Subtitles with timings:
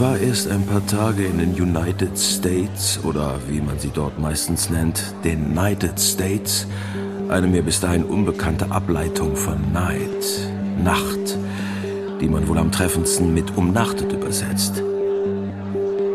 [0.00, 4.18] Ich war erst ein paar Tage in den United States oder wie man sie dort
[4.18, 6.66] meistens nennt, den United States,
[7.28, 10.48] eine mir bis dahin unbekannte Ableitung von Night,
[10.82, 11.36] Nacht,
[12.18, 14.82] die man wohl am treffendsten mit umnachtet übersetzt.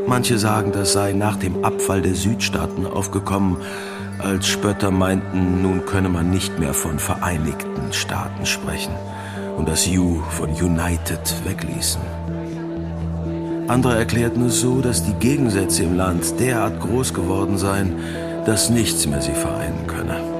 [0.07, 3.58] Manche sagen, das sei nach dem Abfall der Südstaaten aufgekommen,
[4.17, 8.95] als Spötter meinten, nun könne man nicht mehr von Vereinigten Staaten sprechen
[9.58, 12.24] und das U von United wegließen.
[13.67, 17.95] Andere erklärten es so, dass die Gegensätze im Land derart groß geworden seien,
[18.45, 20.35] dass nichts mehr sie vereinen könne.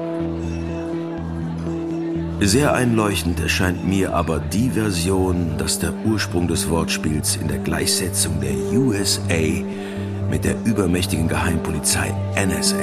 [2.40, 8.40] Sehr einleuchtend erscheint mir aber die Version, dass der Ursprung des Wortspiels in der Gleichsetzung
[8.40, 9.64] der USA
[10.30, 12.76] mit der übermächtigen Geheimpolizei NSA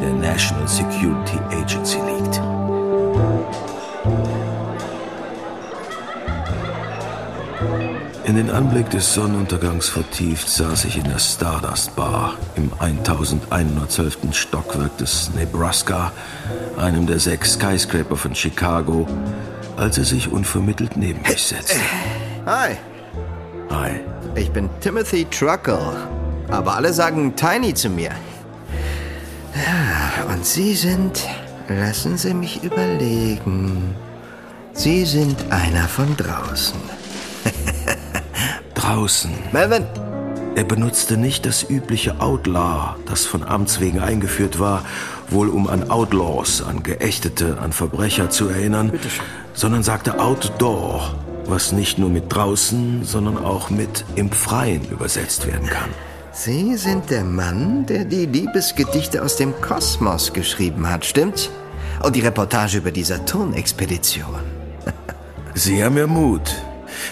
[0.00, 2.40] der National Security Agency liegt.
[8.32, 14.32] In den Anblick des Sonnenuntergangs vertieft saß ich in der Stardust Bar im 1112.
[14.32, 16.12] Stockwerk des Nebraska,
[16.78, 19.06] einem der sechs Skyscraper von Chicago,
[19.76, 21.78] als er sich unvermittelt neben mich setzte.
[22.46, 22.78] Hi.
[23.68, 24.00] Hi.
[24.34, 25.94] Ich bin Timothy Truckle,
[26.48, 28.12] aber alle sagen Tiny zu mir.
[30.26, 31.28] Und Sie sind,
[31.68, 33.94] lassen Sie mich überlegen,
[34.72, 37.01] Sie sind einer von draußen.
[38.92, 39.30] Draußen.
[39.52, 39.86] Melvin!
[40.54, 44.84] Er benutzte nicht das übliche Outlaw, das von Amts wegen eingeführt war,
[45.30, 48.92] wohl um an Outlaws, an Geächtete, an Verbrecher zu erinnern,
[49.54, 51.14] sondern sagte Outdoor,
[51.46, 55.88] was nicht nur mit draußen, sondern auch mit im Freien übersetzt werden kann.
[56.32, 61.48] Sie sind der Mann, der die Liebesgedichte aus dem Kosmos geschrieben hat, stimmt's?
[62.02, 64.40] Und die Reportage über die Saturn-Expedition.
[65.54, 66.54] Sie haben ja Mut.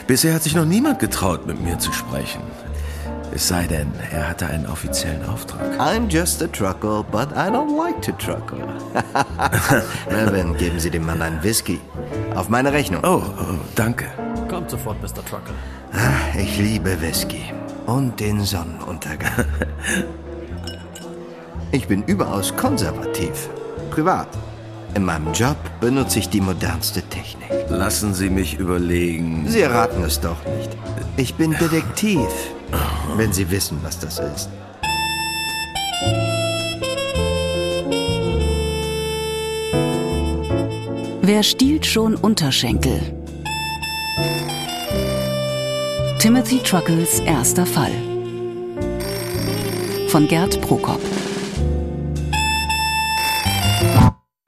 [0.06, 2.40] Bisher hat sich noch niemand getraut, mit mir zu sprechen.
[3.32, 5.78] Es sei denn, er hatte einen offiziellen Auftrag.
[5.78, 8.66] I'm just a truckle, but I don't like to truckle.
[10.10, 11.80] Melvin, geben Sie dem Mann einen Whisky.
[12.34, 13.02] Auf meine Rechnung.
[13.04, 14.06] Oh, oh danke.
[14.48, 15.24] Kommt sofort, Mr.
[15.24, 15.54] Truckle.
[15.92, 17.52] Ah, ich liebe Whisky
[17.86, 19.44] und den Sonnenuntergang.
[21.72, 23.48] Ich bin überaus konservativ.
[23.92, 24.26] Privat.
[24.94, 27.48] In meinem Job benutze ich die modernste Technik.
[27.68, 29.44] Lassen Sie mich überlegen.
[29.46, 30.76] Sie erraten es doch nicht.
[31.16, 32.28] Ich bin Detektiv,
[33.16, 34.48] wenn Sie wissen, was das ist.
[41.22, 43.00] Wer stiehlt schon Unterschenkel?
[46.18, 47.92] Timothy Truckles erster Fall.
[50.08, 51.00] Von Gerd Prokop.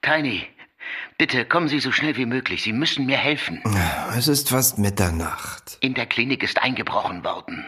[0.03, 0.45] Tiny,
[1.17, 2.61] bitte kommen Sie so schnell wie möglich.
[2.61, 3.63] Sie müssen mir helfen.
[4.17, 5.77] Es ist fast Mitternacht.
[5.79, 7.65] In der Klinik ist eingebrochen worden.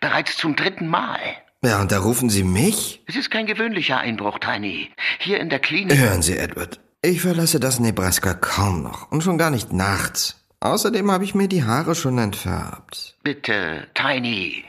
[0.00, 1.20] Bereits zum dritten Mal.
[1.62, 3.02] Ja, und da rufen Sie mich?
[3.06, 4.90] Es ist kein gewöhnlicher Einbruch, Tiny.
[5.18, 5.96] Hier in der Klinik.
[5.96, 6.80] Hören Sie, Edward.
[7.02, 10.44] Ich verlasse das Nebraska kaum noch und schon gar nicht nachts.
[10.60, 13.16] Außerdem habe ich mir die Haare schon entfärbt.
[13.22, 14.64] Bitte, Tiny.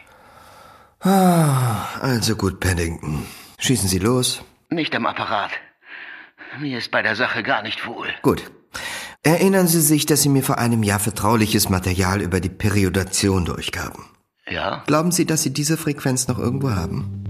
[1.01, 3.25] Ah, also gut, Paddington.
[3.57, 4.43] Schießen Sie los.
[4.69, 5.51] Nicht am Apparat.
[6.59, 8.07] Mir ist bei der Sache gar nicht wohl.
[8.21, 8.43] Gut.
[9.23, 14.05] Erinnern Sie sich, dass Sie mir vor einem Jahr vertrauliches Material über die Periodation durchgaben?
[14.49, 14.83] Ja?
[14.87, 17.23] Glauben Sie, dass Sie diese Frequenz noch irgendwo haben?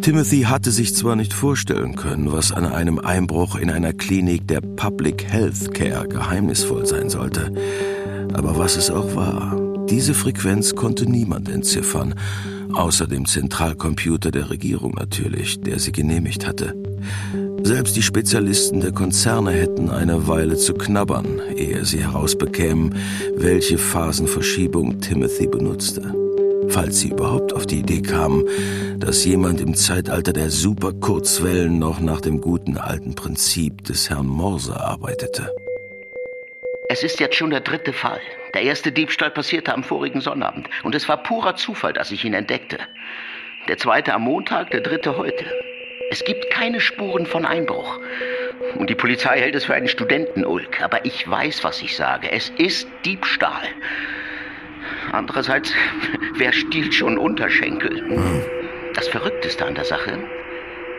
[0.00, 4.60] Timothy hatte sich zwar nicht vorstellen können, was an einem Einbruch in einer Klinik der
[4.60, 7.50] Public Health Care geheimnisvoll sein sollte,
[8.34, 9.56] aber was es auch war,
[9.88, 12.14] diese Frequenz konnte niemand entziffern,
[12.74, 16.74] außer dem Zentralcomputer der Regierung natürlich, der sie genehmigt hatte.
[17.64, 22.94] Selbst die Spezialisten der Konzerne hätten eine Weile zu knabbern, ehe sie herausbekämen,
[23.36, 26.14] welche Phasenverschiebung Timothy benutzte
[26.68, 28.44] falls sie überhaupt auf die Idee kamen,
[28.98, 34.78] dass jemand im Zeitalter der Superkurzwellen noch nach dem guten alten Prinzip des Herrn Morse
[34.78, 35.54] arbeitete.
[36.88, 38.20] Es ist jetzt schon der dritte Fall.
[38.54, 42.34] Der erste Diebstahl passierte am vorigen Sonnabend und es war purer Zufall, dass ich ihn
[42.34, 42.78] entdeckte.
[43.68, 45.44] Der zweite am Montag, der dritte heute.
[46.14, 47.98] Es gibt keine Spuren von Einbruch.
[48.76, 50.80] Und die Polizei hält es für einen Studentenulk.
[50.80, 52.30] Aber ich weiß, was ich sage.
[52.30, 53.66] Es ist Diebstahl.
[55.10, 55.72] Andererseits,
[56.36, 58.00] wer stiehlt schon Unterschenkel?
[58.94, 60.16] Das Verrückteste an der Sache,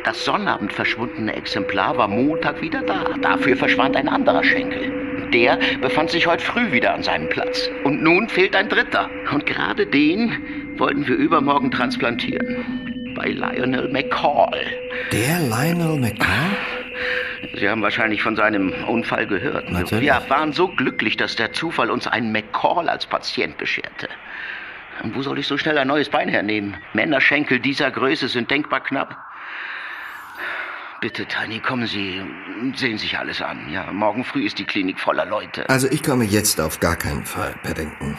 [0.04, 3.06] das Sonnabend verschwundene Exemplar war Montag wieder da.
[3.22, 5.30] Dafür verschwand ein anderer Schenkel.
[5.32, 7.70] Der befand sich heute früh wieder an seinem Platz.
[7.86, 9.10] Und nun fehlt ein dritter.
[9.32, 12.85] Und gerade den wollten wir übermorgen transplantieren.
[13.16, 14.66] Bei Lionel McCall.
[15.12, 16.58] Der Lionel McCall?
[17.58, 19.72] Sie haben wahrscheinlich von seinem Unfall gehört.
[19.72, 20.04] Natürlich.
[20.04, 24.10] Wir waren so glücklich, dass der Zufall uns einen McCall als Patient bescherte.
[25.04, 26.78] Und wo soll ich so schnell ein neues Bein hernehmen?
[26.94, 29.18] Männerschenkel dieser Größe sind denkbar knapp.
[31.02, 32.22] Bitte, Tiny, kommen Sie,
[32.76, 33.70] sehen sich alles an.
[33.72, 35.70] Ja, morgen früh ist die Klinik voller Leute.
[35.70, 38.18] Also ich komme jetzt auf gar keinen Fall, Paddington.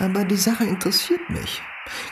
[0.00, 1.62] Aber die Sache interessiert mich.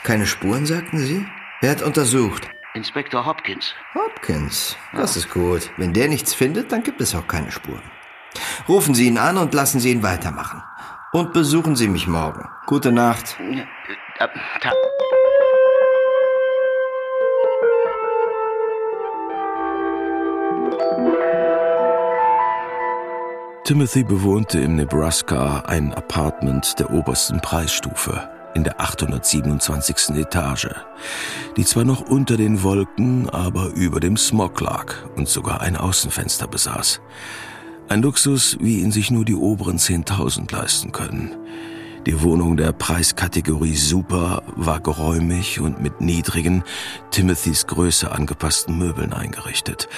[0.03, 1.25] Keine Spuren, sagten Sie?
[1.65, 2.47] Wer hat untersucht?
[2.75, 3.73] Inspektor Hopkins.
[3.95, 4.77] Hopkins.
[4.93, 5.71] Das ist gut.
[5.77, 7.81] Wenn der nichts findet, dann gibt es auch keine Spuren.
[8.69, 10.61] Rufen Sie ihn an und lassen Sie ihn weitermachen.
[11.11, 12.47] Und besuchen Sie mich morgen.
[12.67, 13.39] Gute Nacht.
[13.39, 14.27] Äh,
[23.63, 30.15] Timothy bewohnte im Nebraska ein Apartment der obersten Preisstufe in der 827.
[30.15, 30.69] Etage,
[31.57, 36.47] die zwar noch unter den Wolken, aber über dem Smog lag und sogar ein Außenfenster
[36.47, 37.01] besaß.
[37.87, 41.35] Ein Luxus, wie ihn sich nur die oberen 10.000 leisten können.
[42.05, 46.63] Die Wohnung der Preiskategorie Super war geräumig und mit niedrigen,
[47.09, 49.89] Timothys Größe angepassten Möbeln eingerichtet.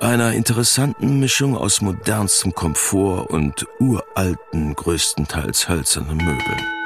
[0.00, 6.77] Einer interessanten Mischung aus modernstem Komfort und uralten, größtenteils hölzernen Möbeln.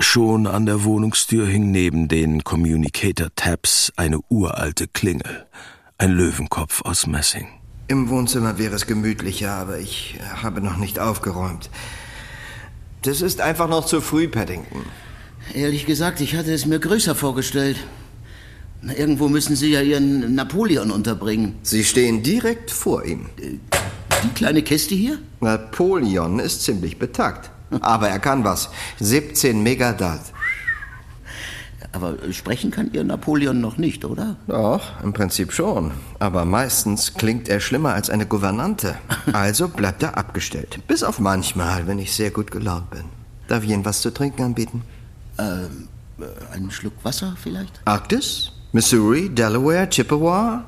[0.00, 5.46] Schon an der Wohnungstür hing neben den Communicator-Tabs eine uralte Klingel.
[5.98, 7.46] Ein Löwenkopf aus Messing.
[7.86, 11.70] Im Wohnzimmer wäre es gemütlicher, aber ich habe noch nicht aufgeräumt.
[13.02, 14.84] Das ist einfach noch zu früh, Paddington.
[15.52, 17.76] Ehrlich gesagt, ich hatte es mir größer vorgestellt.
[18.82, 21.54] Irgendwo müssen Sie ja Ihren Napoleon unterbringen.
[21.62, 23.26] Sie stehen direkt vor ihm.
[23.38, 25.18] Die kleine Kiste hier?
[25.40, 27.50] Napoleon ist ziemlich betagt.
[27.80, 28.70] Aber er kann was.
[29.00, 30.22] 17 Megadalt.
[31.92, 34.36] Aber sprechen kann Ihr Napoleon noch nicht, oder?
[34.48, 35.92] Doch, im Prinzip schon.
[36.18, 38.96] Aber meistens klingt er schlimmer als eine Gouvernante.
[39.32, 40.80] Also bleibt er abgestellt.
[40.88, 43.04] Bis auf manchmal, wenn ich sehr gut gelaunt bin.
[43.46, 44.82] Darf ich Ihnen was zu trinken anbieten?
[45.38, 45.88] Ähm,
[46.18, 47.80] äh, einen Schluck Wasser vielleicht?
[47.84, 48.50] Arktis?
[48.72, 49.28] Missouri?
[49.28, 49.88] Delaware?
[49.88, 50.64] Chippewa?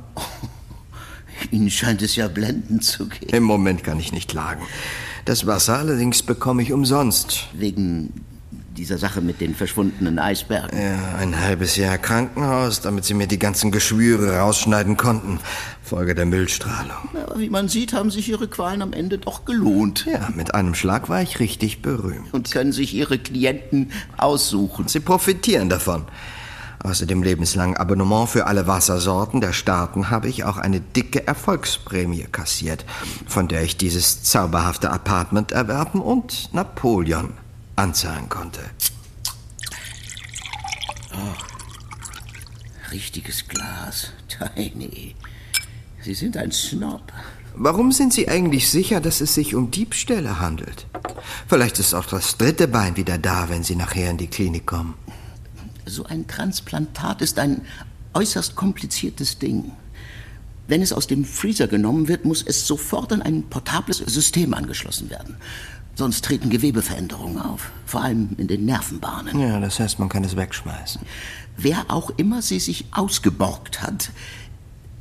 [1.50, 3.31] Ihnen scheint es ja blendend zu gehen.
[3.31, 4.62] Im Moment kann ich nicht klagen.
[5.26, 7.49] Das Wasser allerdings bekomme ich umsonst.
[7.52, 8.12] Wegen
[8.76, 10.78] dieser Sache mit den verschwundenen Eisbergen.
[10.78, 15.40] Ja, ein halbes Jahr Krankenhaus, damit sie mir die ganzen Geschwüre rausschneiden konnten.
[15.82, 17.08] Folge der Müllstrahlung.
[17.26, 20.06] Aber wie man sieht, haben sich Ihre Qualen am Ende doch gelohnt.
[20.06, 22.32] Ja, mit einem Schlag war ich richtig berühmt.
[22.32, 24.87] Und können sich Ihre Klienten aussuchen.
[24.87, 26.05] Sie profitieren davon.
[26.82, 32.26] Außer dem lebenslangen Abonnement für alle Wassersorten der Staaten habe ich auch eine dicke Erfolgsprämie
[32.31, 32.84] kassiert,
[33.26, 37.32] von der ich dieses zauberhafte Apartment erwerben und Napoleon
[37.76, 38.61] anzahlen konnte.
[42.93, 44.12] Richtiges Glas.
[44.55, 45.14] Tiny.
[46.02, 47.12] Sie sind ein Snob.
[47.55, 50.87] Warum sind Sie eigentlich sicher, dass es sich um Diebstähle handelt?
[51.49, 54.94] Vielleicht ist auch das dritte Bein wieder da, wenn Sie nachher in die Klinik kommen.
[55.87, 57.62] So ein Transplantat ist ein
[58.12, 59.73] äußerst kompliziertes Ding.
[60.67, 65.11] Wenn es aus dem Freezer genommen wird, muss es sofort an ein portables System angeschlossen
[65.11, 65.37] werden.
[65.94, 69.38] Sonst treten Gewebeveränderungen auf, vor allem in den Nervenbahnen.
[69.41, 71.00] Ja, das heißt, man kann es wegschmeißen.
[71.56, 74.10] Wer auch immer sie sich ausgeborgt hat,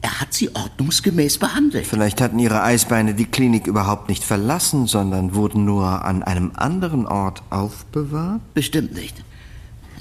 [0.02, 1.88] er hat sie ordnungsgemäß behandelt.
[1.88, 7.08] Vielleicht hatten Ihre Eisbeine die Klinik überhaupt nicht verlassen, sondern wurden nur an einem anderen
[7.08, 8.42] Ort aufbewahrt?
[8.54, 9.16] Bestimmt nicht.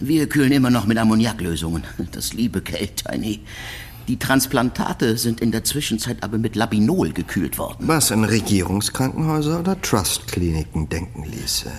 [0.06, 1.84] Wir kühlen immer noch mit Ammoniaklösungen.
[2.12, 3.40] Das liebe Geld, Tiny.
[4.06, 7.88] Die Transplantate sind in der Zwischenzeit aber mit Labinol gekühlt worden.
[7.88, 11.72] Was in Regierungskrankenhäuser oder Trustkliniken denken ließe.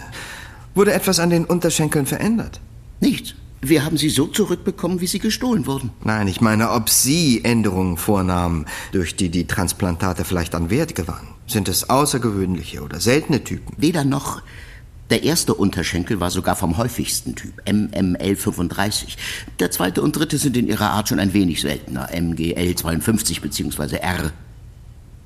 [0.74, 2.62] Wurde etwas an den Unterschenkeln verändert?
[3.00, 3.36] Nichts.
[3.62, 5.92] Wir haben sie so zurückbekommen, wie sie gestohlen wurden.
[6.04, 11.28] Nein, ich meine, ob Sie Änderungen vornahmen, durch die die Transplantate vielleicht an Wert gewannen.
[11.46, 13.76] Sind es außergewöhnliche oder seltene Typen?
[13.78, 14.42] Weder noch.
[15.10, 19.18] Der erste Unterschenkel war sogar vom häufigsten Typ, MML35.
[19.60, 23.98] Der zweite und dritte sind in ihrer Art schon ein wenig seltener, MGL52 bzw.
[23.98, 24.32] R.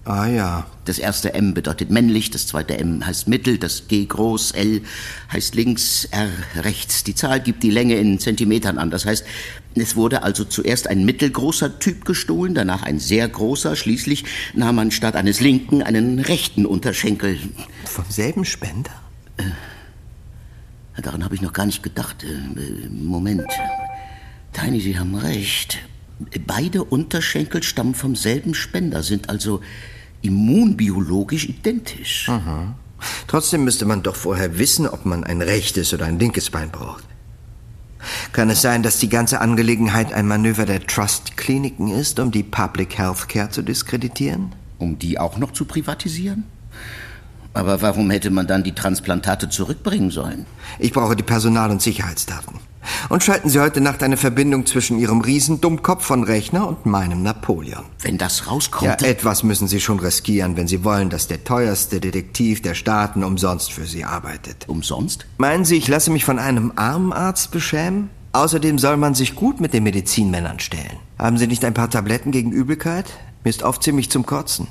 [0.04, 0.66] Ah ja.
[0.86, 4.82] Das erste M bedeutet männlich, das zweite M heißt mittel, das G groß, L
[5.32, 7.04] heißt links, R rechts.
[7.04, 8.90] Die Zahl gibt die Länge in Zentimetern an.
[8.90, 9.24] Das heißt,
[9.76, 14.92] es wurde also zuerst ein mittelgroßer Typ gestohlen, danach ein sehr großer, schließlich nahm man
[14.92, 17.38] statt eines linken einen rechten Unterschenkel.
[17.86, 19.09] Vom selben Spender?
[21.02, 22.24] Daran habe ich noch gar nicht gedacht.
[22.24, 23.48] Äh, Moment.
[24.54, 25.80] Tiny, Sie haben recht.
[26.46, 29.62] Beide Unterschenkel stammen vom selben Spender, sind also
[30.22, 32.30] immunbiologisch identisch.
[33.28, 37.06] Trotzdem müsste man doch vorher wissen, ob man ein rechtes oder ein linkes Bein braucht.
[38.34, 42.98] Kann es sein, dass die ganze Angelegenheit ein Manöver der Trust-Kliniken ist, um die Public
[42.98, 44.54] Health Care zu diskreditieren?
[44.78, 46.46] Um die auch noch zu privatisieren?
[47.54, 50.46] Aber warum hätte man dann die Transplantate zurückbringen sollen?
[50.78, 52.60] Ich brauche die Personal- und Sicherheitsdaten.
[53.10, 57.84] Und schalten Sie heute Nacht eine Verbindung zwischen Ihrem Riesendummkopf von Rechner und meinem Napoleon.
[58.02, 59.02] Wenn das rauskommt...
[59.02, 63.24] Ja, etwas müssen Sie schon riskieren, wenn Sie wollen, dass der teuerste Detektiv der Staaten
[63.24, 64.66] umsonst für Sie arbeitet.
[64.68, 65.26] Umsonst?
[65.38, 68.10] Meinen Sie, ich lasse mich von einem Armenarzt beschämen?
[68.32, 70.98] Außerdem soll man sich gut mit den Medizinmännern stellen.
[71.18, 73.06] Haben Sie nicht ein paar Tabletten gegen Übelkeit?
[73.44, 74.68] Mir ist oft ziemlich zum Kotzen.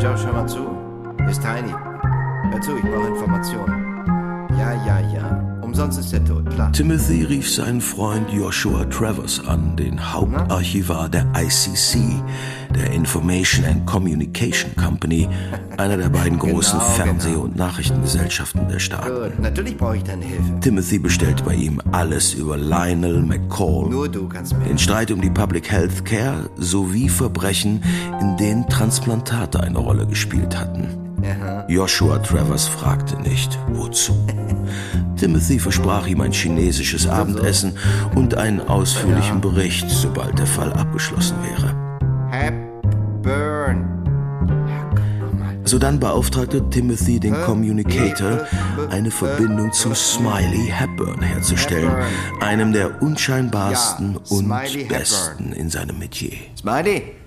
[0.00, 0.66] Josh, hör mal zu.
[1.18, 1.74] Hier ist Tiny.
[2.50, 4.48] Hör zu, ich brauche Informationen.
[4.58, 5.49] Ja, ja, ja.
[5.70, 6.72] Umsonst ist er tot, klar.
[6.72, 12.20] Timothy rief seinen Freund Joshua Travers an, den Hauptarchivar der ICC,
[12.74, 15.28] der Information and Communication Company,
[15.76, 17.42] einer der beiden großen Genau, Fernseh- genau.
[17.42, 19.08] und Nachrichtengesellschaften der Staaten.
[19.14, 20.42] Gut, natürlich brauche ich deine Hilfe.
[20.60, 24.64] Timothy bestellt bei ihm alles über Lionel McCall, Nur du kannst mir.
[24.64, 27.80] den Streit um die Public Health Care sowie Verbrechen,
[28.20, 30.88] in denen Transplantate eine Rolle gespielt hatten.
[31.68, 34.14] Joshua Travers fragte nicht, wozu.
[35.16, 37.76] Timothy versprach ihm ein chinesisches Abendessen
[38.14, 41.74] und einen ausführlichen Bericht, sobald der Fall abgeschlossen wäre.
[42.30, 44.00] Hepburn.
[45.64, 48.46] Sodann beauftragte Timothy den Communicator,
[48.90, 51.92] eine Verbindung zu Smiley Hepburn herzustellen,
[52.40, 54.48] einem der unscheinbarsten und
[54.88, 56.32] besten in seinem Metier.
[56.58, 57.19] Smiley.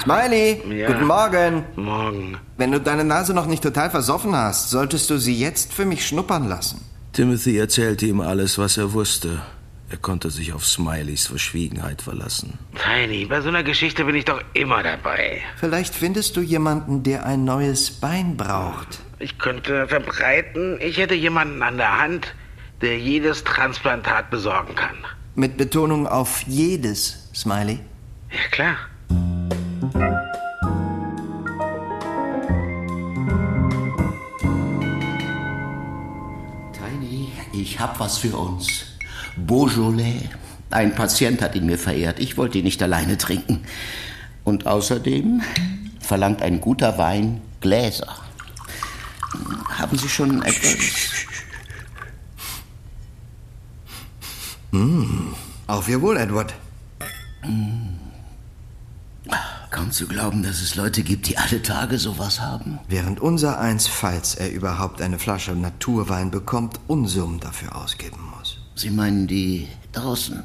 [0.00, 0.86] Smiley, Ja.
[0.88, 1.64] guten Morgen.
[1.76, 2.38] Morgen.
[2.56, 6.06] Wenn du deine Nase noch nicht total versoffen hast, solltest du sie jetzt für mich
[6.06, 6.84] schnuppern lassen.
[7.12, 9.40] Timothy erzählte ihm alles, was er wusste.
[9.90, 12.58] Er konnte sich auf Smileys Verschwiegenheit verlassen.
[12.82, 15.40] Tiny, bei so einer Geschichte bin ich doch immer dabei.
[15.56, 18.98] Vielleicht findest du jemanden, der ein neues Bein braucht.
[19.18, 22.34] Ich könnte verbreiten, ich hätte jemanden an der Hand,
[22.80, 24.96] der jedes Transplantat besorgen kann.
[25.36, 27.78] Mit Betonung auf jedes, Smiley.
[28.30, 28.76] Ja, klar.
[37.84, 38.86] Hab was für uns.
[39.36, 40.30] Beaujolais.
[40.70, 42.18] Ein Patient hat ihn mir verehrt.
[42.18, 43.62] Ich wollte ihn nicht alleine trinken.
[44.42, 45.42] Und außerdem
[46.00, 48.08] verlangt ein guter Wein Gläser.
[49.68, 50.78] Haben Sie schon etwas?
[55.66, 56.54] Auf ihr Wohl, Edward.
[59.74, 62.78] Kaum zu glauben, dass es Leute gibt, die alle Tage sowas haben.
[62.86, 68.58] Während unser eins, falls er überhaupt eine Flasche Naturwein bekommt, Unsummen dafür ausgeben muss.
[68.76, 70.44] Sie meinen die draußen?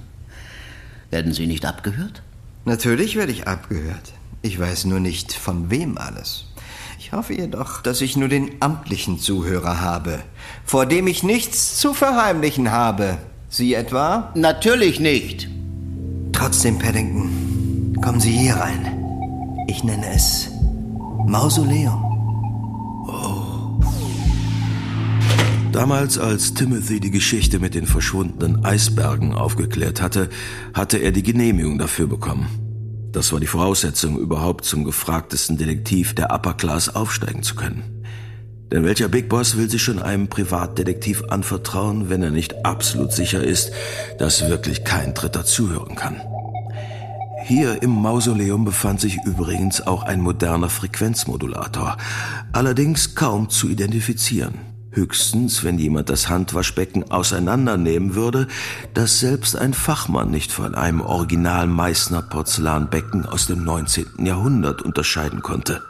[1.12, 2.24] Werden Sie nicht abgehört?
[2.66, 4.14] Natürlich werde ich abgehört.
[4.42, 6.46] Ich weiß nur nicht, von wem alles.
[6.98, 10.24] Ich hoffe jedoch, dass ich nur den amtlichen Zuhörer habe,
[10.66, 13.20] vor dem ich nichts zu verheimlichen habe.
[13.48, 14.32] Sie etwa?
[14.34, 15.48] Natürlich nicht.
[16.32, 18.99] Trotzdem, Paddington, kommen Sie hier rein.
[19.70, 20.50] Ich nenne es
[21.28, 22.04] Mausoleum.
[25.72, 30.30] Damals, als Timothy die Geschichte mit den verschwundenen Eisbergen aufgeklärt hatte,
[30.74, 32.48] hatte er die Genehmigung dafür bekommen.
[33.12, 38.04] Das war die Voraussetzung, überhaupt zum gefragtesten Detektiv der Upper Class aufsteigen zu können.
[38.72, 43.44] Denn welcher Big Boss will sich schon einem Privatdetektiv anvertrauen, wenn er nicht absolut sicher
[43.44, 43.72] ist,
[44.18, 46.20] dass wirklich kein Dritter zuhören kann?
[47.50, 51.98] Hier im Mausoleum befand sich übrigens auch ein moderner Frequenzmodulator,
[52.52, 54.54] allerdings kaum zu identifizieren.
[54.92, 58.48] Höchstens, wenn jemand das Handwaschbecken auseinandernehmen würde,
[58.94, 64.28] das selbst ein Fachmann nicht von einem original Meißner Porzellanbecken aus dem 19.
[64.28, 65.82] Jahrhundert unterscheiden konnte.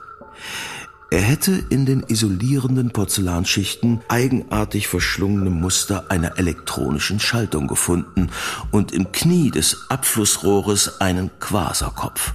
[1.12, 8.30] Er hätte in den isolierenden Porzellanschichten eigenartig verschlungene Muster einer elektronischen Schaltung gefunden
[8.70, 12.34] und im Knie des Abflussrohres einen Quaserkopf.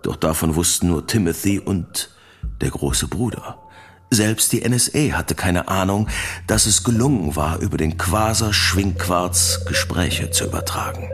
[0.00, 2.08] Doch davon wussten nur Timothy und
[2.62, 3.58] der große Bruder.
[4.10, 6.08] Selbst die NSA hatte keine Ahnung,
[6.46, 11.10] dass es gelungen war, über den Quaser-Schwingquarz Gespräche zu übertragen.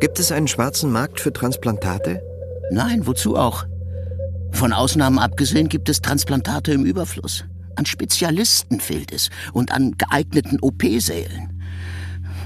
[0.00, 2.20] Gibt es einen schwarzen Markt für Transplantate?
[2.72, 3.66] Nein, wozu auch?
[4.54, 7.44] Von Ausnahmen abgesehen gibt es Transplantate im Überfluss.
[7.76, 11.60] An Spezialisten fehlt es und an geeigneten OP-Sälen.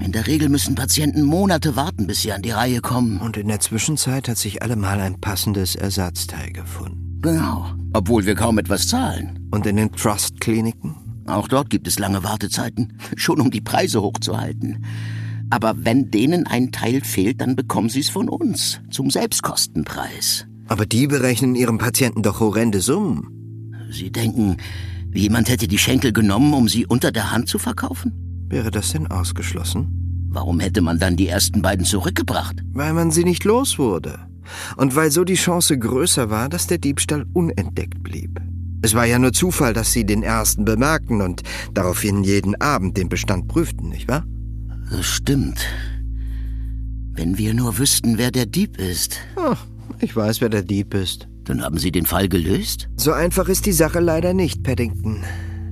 [0.00, 3.18] In der Regel müssen Patienten Monate warten, bis sie an die Reihe kommen.
[3.18, 7.18] Und in der Zwischenzeit hat sich allemal ein passendes Ersatzteil gefunden.
[7.20, 9.46] Genau, obwohl wir kaum etwas zahlen.
[9.50, 11.24] Und in den Trust-Kliniken?
[11.26, 14.84] Auch dort gibt es lange Wartezeiten, schon um die Preise hochzuhalten.
[15.50, 20.46] Aber wenn denen ein Teil fehlt, dann bekommen sie es von uns, zum Selbstkostenpreis.
[20.68, 23.88] Aber die berechnen ihrem Patienten doch horrende Summen.
[23.90, 24.58] Sie denken,
[25.12, 28.12] jemand hätte die Schenkel genommen, um sie unter der Hand zu verkaufen?
[28.48, 30.28] Wäre das denn ausgeschlossen?
[30.30, 32.62] Warum hätte man dann die ersten beiden zurückgebracht?
[32.72, 34.18] Weil man sie nicht los wurde.
[34.76, 38.40] Und weil so die Chance größer war, dass der Diebstahl unentdeckt blieb.
[38.82, 41.42] Es war ja nur Zufall, dass Sie den ersten bemerkten und
[41.74, 44.24] daraufhin jeden Abend den Bestand prüften, nicht wahr?
[44.90, 45.66] Das stimmt.
[47.12, 49.18] Wenn wir nur wüssten, wer der Dieb ist.
[49.36, 49.56] Oh,
[50.02, 51.28] ich weiß, wer der Dieb ist.
[51.44, 52.88] Dann haben Sie den Fall gelöst?
[52.96, 55.24] So einfach ist die Sache leider nicht, Paddington.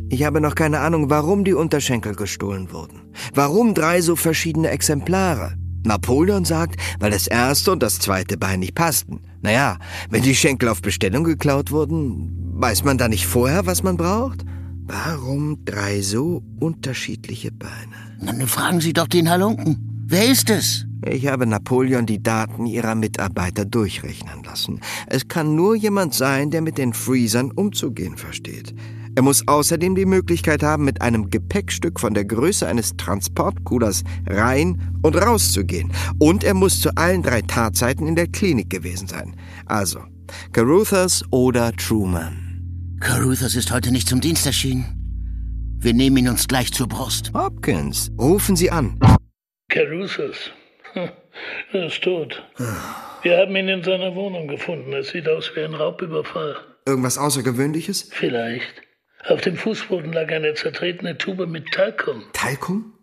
[0.08, 3.02] Ich habe noch keine Ahnung, warum die Unterschenkel gestohlen wurden.
[3.34, 5.54] Warum drei so verschiedene Exemplare?
[5.84, 9.20] Napoleon sagt, weil das erste und das zweite Bein nicht passten.
[9.42, 9.78] Naja,
[10.10, 14.44] wenn die Schenkel auf Bestellung geklaut wurden, weiß man da nicht vorher, was man braucht?
[14.82, 17.72] Warum drei so unterschiedliche Beine?
[18.20, 19.85] Dann fragen Sie doch den Halunken.
[20.08, 20.86] Wer ist es?
[21.04, 24.80] Ich habe Napoleon die Daten ihrer Mitarbeiter durchrechnen lassen.
[25.08, 28.72] Es kann nur jemand sein, der mit den Freezern umzugehen versteht.
[29.16, 34.96] Er muss außerdem die Möglichkeit haben, mit einem Gepäckstück von der Größe eines Transportcoolers rein
[35.02, 35.90] und rauszugehen.
[36.20, 39.34] Und er muss zu allen drei Tatzeiten in der Klinik gewesen sein.
[39.64, 39.98] Also,
[40.52, 42.98] Caruthers oder Truman.
[43.00, 44.84] Caruthers ist heute nicht zum Dienst erschienen.
[45.80, 47.32] Wir nehmen ihn uns gleich zur Brust.
[47.34, 49.00] Hopkins, rufen Sie an.
[49.68, 50.50] Caruthers.
[51.72, 52.42] Er ist tot.
[53.22, 54.94] Wir haben ihn in seiner Wohnung gefunden.
[54.94, 56.56] Es sieht aus wie ein Raubüberfall.
[56.86, 58.08] Irgendwas Außergewöhnliches?
[58.10, 58.82] Vielleicht.
[59.28, 62.22] Auf dem Fußboden lag eine zertretene Tube mit Talkum.
[62.32, 62.94] Talkum?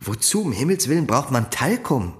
[0.00, 2.14] Wozu um Himmels Willen braucht man Talkum?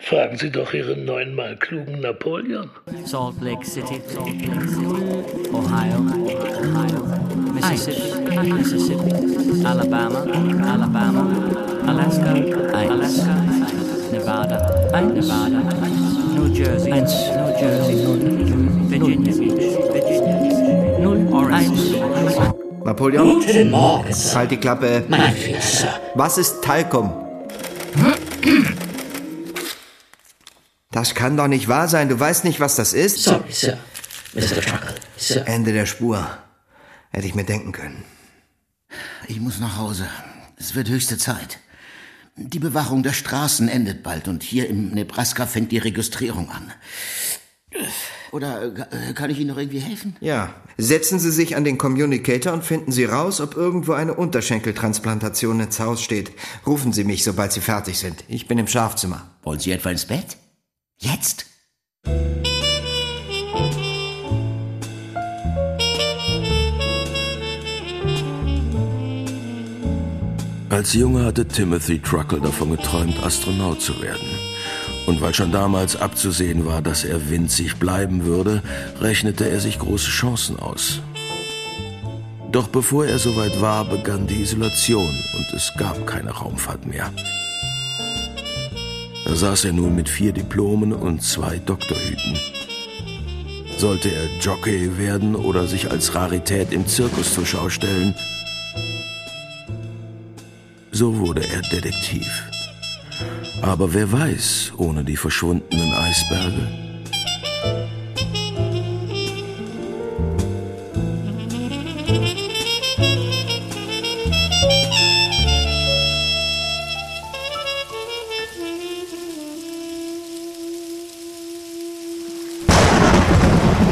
[0.00, 2.70] Fragen Sie doch Ihren neunmal klugen Napoleon.
[3.04, 9.12] Salt Lake City, Salt Lake City, Ohio, Ohio, Mississippi, Mississippi,
[9.64, 10.20] Alabama,
[10.66, 11.22] Alabama,
[11.86, 12.32] Alaska,
[12.74, 13.34] Alaska,
[14.10, 14.58] Nevada,
[15.02, 15.60] Nevada,
[16.34, 17.04] New Jersey, New
[17.60, 17.94] Jersey,
[18.88, 19.54] Virginia Beach,
[19.92, 22.00] Virginia Beach, Null Orange.
[22.84, 23.40] Napoleon?
[23.40, 24.38] Guten Morgen, Sir.
[24.38, 25.04] Halt die Klappe.
[25.08, 25.88] Mein Befehl, Sir.
[26.14, 27.12] Was ist Talkum?
[30.90, 32.08] Das kann doch nicht wahr sein.
[32.08, 33.22] Du weißt nicht, was das ist?
[33.22, 33.78] Sorry, Sir.
[34.34, 34.60] Mr.
[34.60, 35.46] Truckle, Sir.
[35.46, 36.26] Ende der Spur.
[37.10, 38.04] Hätte ich mir denken können.
[39.28, 40.08] Ich muss nach Hause.
[40.56, 41.58] Es wird höchste Zeit.
[42.36, 46.72] Die Bewachung der Straßen endet bald und hier im Nebraska fängt die Registrierung an.
[48.32, 50.16] Oder äh, kann ich Ihnen noch irgendwie helfen?
[50.20, 50.54] Ja.
[50.76, 55.78] Setzen Sie sich an den Communicator und finden Sie raus, ob irgendwo eine Unterschenkeltransplantation ins
[55.78, 56.32] Haus steht.
[56.66, 58.24] Rufen Sie mich, sobald Sie fertig sind.
[58.26, 59.30] Ich bin im Schlafzimmer.
[59.44, 60.36] Wollen Sie etwa ins Bett?
[60.98, 61.46] Jetzt?
[70.74, 74.26] Als Junge hatte Timothy Truckle davon geträumt, Astronaut zu werden.
[75.06, 78.60] Und weil schon damals abzusehen war, dass er winzig bleiben würde,
[79.00, 81.00] rechnete er sich große Chancen aus.
[82.50, 87.12] Doch bevor er soweit war, begann die Isolation und es gab keine Raumfahrt mehr.
[89.26, 92.36] Da saß er nun mit vier Diplomen und zwei Doktorhüten.
[93.78, 98.16] Sollte er Jockey werden oder sich als Rarität im Zirkus zur Schau stellen?
[100.96, 102.44] So wurde er Detektiv.
[103.62, 106.68] Aber wer weiß, ohne die verschwundenen Eisberge?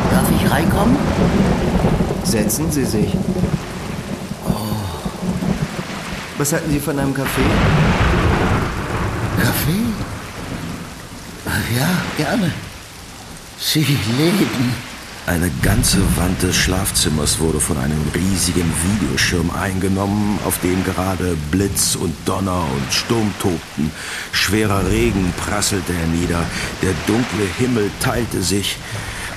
[0.08, 0.96] Darf ich reinkommen?
[2.22, 3.12] Setzen Sie sich.
[6.42, 7.40] Was halten Sie von einem Kaffee?
[9.40, 9.84] Kaffee?
[11.78, 12.50] Ja, gerne.
[13.60, 13.78] Sie
[14.18, 14.74] leben.
[15.28, 21.94] Eine ganze Wand des Schlafzimmers wurde von einem riesigen Videoschirm eingenommen, auf dem gerade Blitz
[21.94, 23.92] und Donner und Sturm tobten.
[24.32, 26.44] Schwerer Regen prasselte hernieder,
[26.82, 28.78] der dunkle Himmel teilte sich,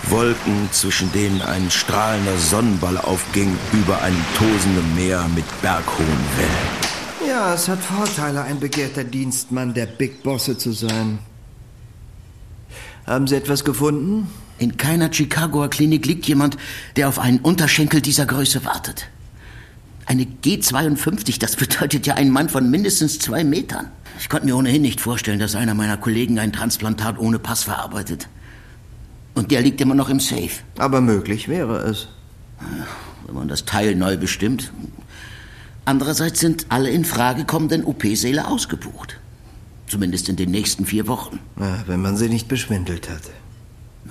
[0.09, 6.84] Wolken, zwischen denen ein strahlender Sonnenball aufging, über einem tosenden Meer mit berghohen Wellen.
[7.35, 11.19] Ja, es hat Vorteile, ein begehrter Dienstmann der Big Bosse zu sein.
[13.05, 14.29] Haben Sie etwas gefunden?
[14.57, 16.55] In keiner Chicagoer Klinik liegt jemand,
[16.95, 19.09] der auf einen Unterschenkel dieser Größe wartet.
[20.05, 23.91] Eine G52, das bedeutet ja ein Mann von mindestens zwei Metern.
[24.17, 28.29] Ich konnte mir ohnehin nicht vorstellen, dass einer meiner Kollegen ein Transplantat ohne Pass verarbeitet.
[29.33, 30.51] Und der liegt immer noch im Safe.
[30.77, 32.07] Aber möglich wäre es.
[33.25, 34.71] wenn man das Teil neu bestimmt.
[35.85, 39.19] Andererseits sind alle in Frage kommenden OP-Säle ausgebucht.
[39.87, 41.39] Zumindest in den nächsten vier Wochen.
[41.59, 43.21] Ja, wenn man sie nicht beschwindelt hat.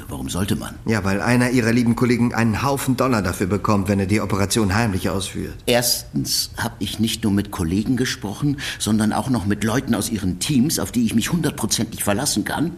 [0.08, 0.74] Warum sollte man?
[0.86, 4.74] Ja, weil einer Ihrer lieben Kollegen einen Haufen Dollar dafür bekommt, wenn er die Operation
[4.74, 5.54] heimlich ausführt.
[5.66, 10.40] Erstens habe ich nicht nur mit Kollegen gesprochen, sondern auch noch mit Leuten aus ihren
[10.40, 12.72] Teams, auf die ich mich hundertprozentig verlassen kann.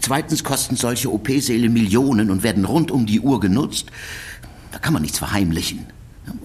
[0.00, 3.86] Zweitens kosten solche OP-Säle Millionen und werden rund um die Uhr genutzt.
[4.72, 5.86] Da kann man nichts verheimlichen.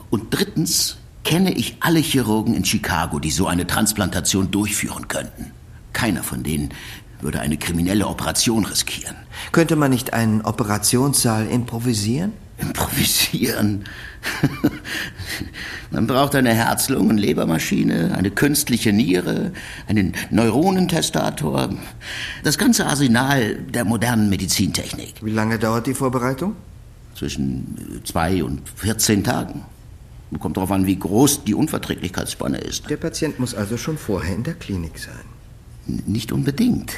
[0.10, 5.52] Und drittens kenne ich alle Chirurgen in Chicago, die so eine Transplantation durchführen könnten.
[5.94, 6.74] Keiner von denen
[7.22, 9.16] würde eine kriminelle Operation riskieren.
[9.52, 12.34] Könnte man nicht einen Operationssaal improvisieren?
[12.58, 13.86] Improvisieren?
[15.92, 19.52] man braucht eine Herz-Lungen-Lebermaschine, eine künstliche Niere,
[19.88, 21.70] einen Neuronentestator,
[22.44, 25.16] das ganze Arsenal der modernen Medizintechnik.
[25.22, 26.56] Wie lange dauert die Vorbereitung?
[27.16, 29.66] Zwischen zwei und 14 Tagen.
[30.40, 32.90] Kommt darauf an, wie groß die Unverträglichkeitsspanne ist.
[32.90, 36.04] Der Patient muss also schon vorher in der Klinik sein.
[36.08, 36.94] Nicht unbedingt.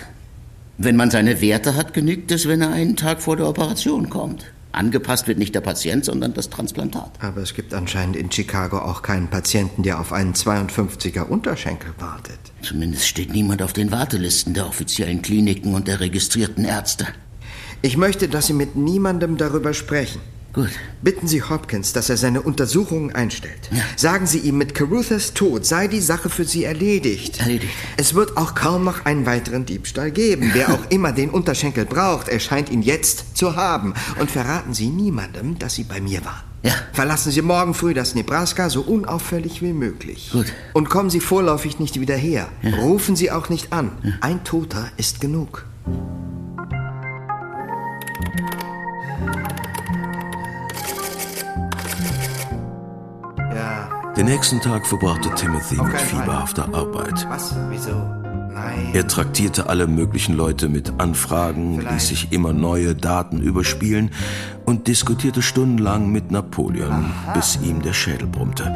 [0.77, 4.51] Wenn man seine Werte hat, genügt es, wenn er einen Tag vor der Operation kommt.
[4.71, 7.11] Angepasst wird nicht der Patient, sondern das Transplantat.
[7.21, 12.39] Aber es gibt anscheinend in Chicago auch keinen Patienten, der auf einen 52er Unterschenkel wartet.
[12.63, 17.05] Zumindest steht niemand auf den Wartelisten der offiziellen Kliniken und der registrierten Ärzte.
[17.83, 20.21] Ich möchte, dass Sie mit niemandem darüber sprechen.
[20.53, 20.69] Gut.
[21.01, 23.69] Bitten Sie Hopkins, dass er seine Untersuchungen einstellt.
[23.71, 23.81] Ja.
[23.95, 27.39] Sagen Sie ihm, mit Caruthers Tod sei die Sache für Sie erledigt.
[27.39, 27.73] Erledigt.
[27.97, 30.51] Es wird auch kaum noch einen weiteren Diebstahl geben.
[30.53, 33.95] Wer auch immer den Unterschenkel braucht, er scheint ihn jetzt zu haben.
[34.19, 36.43] Und verraten Sie niemandem, dass Sie bei mir waren.
[36.61, 36.73] Ja.
[36.93, 40.29] Verlassen Sie morgen früh das Nebraska so unauffällig wie möglich.
[40.31, 40.53] Gut.
[40.73, 42.47] Und kommen Sie vorläufig nicht wieder her.
[42.77, 43.91] Rufen Sie auch nicht an.
[44.21, 45.65] Ein Toter ist genug.
[54.15, 57.27] Den nächsten Tag verbrachte Timothy mit fieberhafter Arbeit.
[57.29, 57.55] Was?
[57.69, 58.23] Wieso?
[58.93, 64.11] Er traktierte alle möglichen Leute mit Anfragen, ließ sich immer neue Daten überspielen
[64.65, 68.71] und diskutierte stundenlang mit Napoleon, bis ihm der Schädel brummte.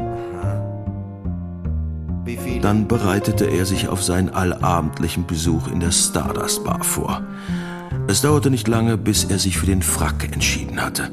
[2.62, 7.21] Dann bereitete er sich auf seinen allabendlichen Besuch in der Stardust Bar vor.
[8.08, 11.12] Es dauerte nicht lange, bis er sich für den Frack entschieden hatte.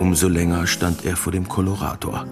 [0.00, 2.26] Umso länger stand er vor dem Kolorator.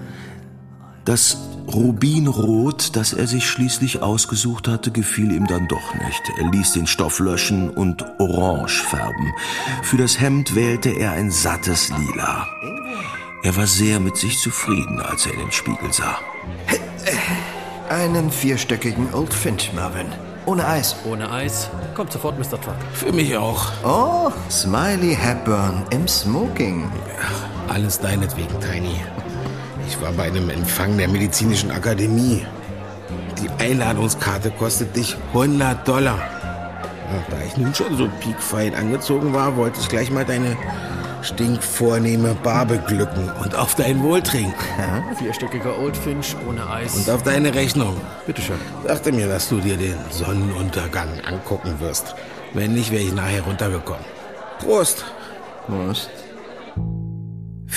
[1.08, 6.22] Das Rubinrot, das er sich schließlich ausgesucht hatte, gefiel ihm dann doch nicht.
[6.38, 9.32] Er ließ den Stoff löschen und orange färben.
[9.82, 12.46] Für das Hemd wählte er ein sattes Lila.
[13.42, 16.18] Er war sehr mit sich zufrieden, als er in den Spiegel sah.
[17.88, 20.08] Einen vierstöckigen Old Finch, Marvin.
[20.44, 20.94] Ohne Eis.
[21.06, 21.70] Ohne Eis.
[21.94, 22.60] Kommt sofort, Mr.
[22.60, 22.76] Truck.
[22.92, 23.72] Für mich auch.
[23.82, 26.92] Oh, Smiley Hepburn im Smoking.
[27.66, 29.00] Alles deinetwegen, Tiny.
[29.88, 32.44] Ich war bei einem Empfang der Medizinischen Akademie.
[33.40, 36.18] Die Einladungskarte kostet dich 100 Dollar.
[36.18, 40.58] Ja, da ich nun schon so piekfein angezogen war, wollte ich gleich mal deine
[41.22, 44.54] stinkvornehme Bar beglücken und auf dein Wohl trinken.
[45.18, 46.94] Vierstöckiger Oldfinch ohne Eis.
[46.94, 47.98] Und auf deine Rechnung.
[48.26, 48.58] Bitteschön.
[48.86, 52.14] Dachte mir, dass du dir den Sonnenuntergang angucken wirst.
[52.52, 54.04] Wenn nicht, wäre ich nachher runtergekommen.
[54.60, 55.06] Prost!
[55.66, 56.10] Prost.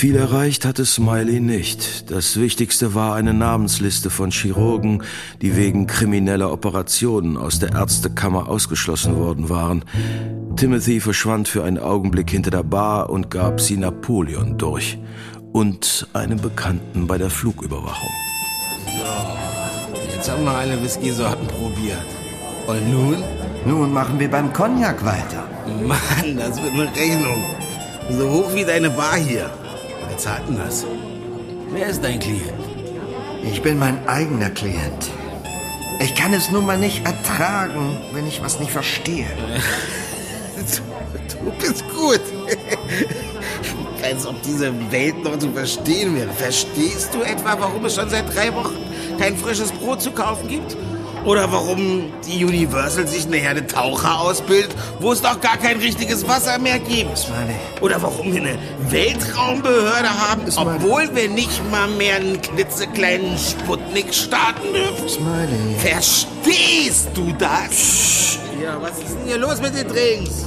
[0.02, 2.10] Viel erreicht hatte Smiley nicht.
[2.10, 5.04] Das Wichtigste war eine Namensliste von Chirurgen,
[5.40, 9.84] die wegen krimineller Operationen aus der Ärztekammer ausgeschlossen worden waren.
[10.56, 14.98] Timothy verschwand für einen Augenblick hinter der Bar und gab sie Napoleon durch
[15.52, 18.10] und einem Bekannten bei der Flugüberwachung.
[20.12, 22.02] Jetzt haben wir alle Whisky-Sorten probiert.
[22.66, 23.22] Und nun?
[23.64, 25.44] Nun machen wir beim Cognac weiter.
[25.86, 27.44] Mann, das wird eine Rechnung.
[28.10, 29.48] So hoch wie deine Bar hier.
[30.22, 30.86] Wer zahlt denn das?
[31.72, 32.52] Wer ist dein Klient?
[33.42, 35.10] Ich bin mein eigener Klient.
[35.98, 39.26] Ich kann es nun mal nicht ertragen, wenn ich was nicht verstehe.
[41.44, 42.20] Du bist gut.
[44.00, 46.30] Als ob diese Welt noch zu verstehen wäre.
[46.30, 48.76] Verstehst du etwa, warum es schon seit drei Wochen
[49.18, 50.76] kein frisches Brot zu kaufen gibt?
[51.24, 56.26] Oder warum die Universal sich eine Herde Taucher ausbildet, wo es doch gar kein richtiges
[56.26, 57.16] Wasser mehr gibt?
[57.16, 57.54] Smiley.
[57.80, 58.58] Oder warum wir eine
[58.90, 60.70] Weltraumbehörde haben, Smiley.
[60.76, 65.08] obwohl wir nicht mal mehr einen klitzekleinen Sputnik starten dürfen?
[65.08, 65.76] Smiley.
[65.78, 68.38] Verstehst du das?
[68.60, 70.46] Ja, was ist denn hier los mit den Drinks?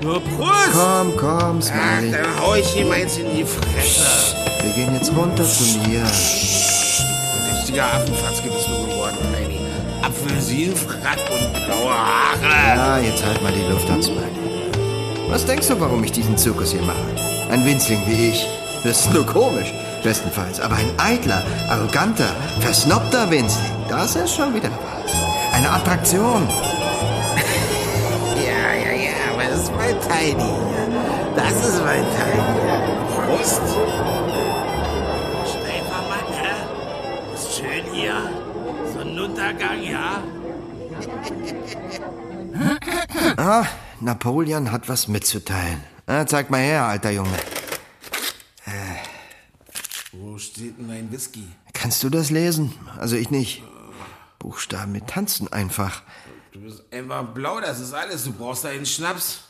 [0.00, 0.72] Nur Prost!
[0.72, 2.12] Komm, komm, Ach, Smiley.
[2.12, 4.34] dann hau ich ihm eins in die Fresse.
[4.62, 6.04] Wir gehen jetzt runter zu mir.
[7.56, 8.83] Richtiger Affenfatzke bist du
[10.06, 12.76] Apfelsinenfrack und blaue Haare.
[12.76, 14.20] Ja, jetzt halt mal die Luft an, Smiley.
[15.30, 16.96] Was denkst du, warum ich diesen Zirkus hier mache?
[17.50, 18.46] Ein Winzling wie ich.
[18.82, 20.60] Das ist nur komisch, bestenfalls.
[20.60, 22.28] Aber ein eitler, arroganter,
[22.60, 25.12] versnobter Winzling, das ist schon wieder was.
[25.54, 26.48] Eine Attraktion.
[28.36, 30.52] Ja, ja, ja, aber das ist mein Tiny.
[31.36, 32.42] Das ist mein Tiny.
[33.14, 33.62] Prost.
[39.44, 40.22] Sonnenuntergang, ja?
[43.36, 43.66] Ah,
[44.00, 45.82] Napoleon hat was mitzuteilen.
[46.06, 47.36] Ah, zeig mal her, alter Junge.
[48.66, 48.96] Äh,
[51.10, 51.46] Whisky.
[51.72, 52.72] Kannst du das lesen?
[52.98, 53.62] Also ich nicht.
[54.38, 56.02] Buchstaben mit Tanzen einfach.
[56.52, 58.24] Du bist einfach blau, das ist alles.
[58.24, 59.44] Du brauchst einen Schnaps.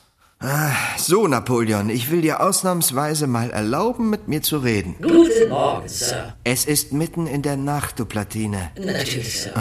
[0.47, 4.95] Ah, so, Napoleon, ich will dir ausnahmsweise mal erlauben, mit mir zu reden.
[5.01, 6.35] Guten Morgen, Sir.
[6.45, 8.71] Es ist mitten in der Nacht, du Platine.
[8.77, 9.55] Natürlich, Sir.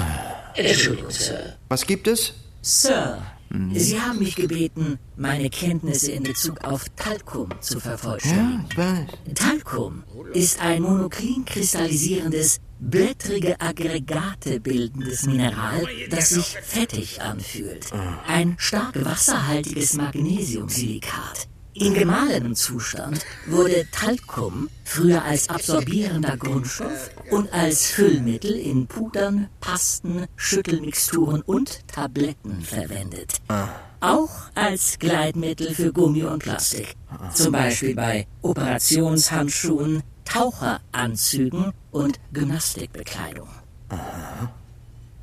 [0.55, 1.55] Entschuldigung, Sir.
[1.69, 2.33] Was gibt es?
[2.61, 3.19] Sir,
[3.71, 8.65] Sie haben mich gebeten, meine Kenntnisse in Bezug auf Talkum zu vervollständigen.
[8.69, 9.05] ich weiß.
[9.35, 17.91] Talkum ist ein monoklin kristallisierendes, blättrige Aggregate bildendes Mineral, das sich fettig anfühlt.
[18.27, 21.47] Ein stark wasserhaltiges Magnesiumsilikat.
[21.75, 30.25] In gemahlenem Zustand wurde Talkum früher als absorbierender Grundstoff und als Füllmittel in Pudern, Pasten,
[30.35, 33.41] Schüttelmixturen und Tabletten verwendet.
[34.01, 36.93] Auch als Gleitmittel für Gummi und Plastik.
[37.33, 43.47] Zum Beispiel bei Operationshandschuhen, Taucheranzügen und Gymnastikbekleidung.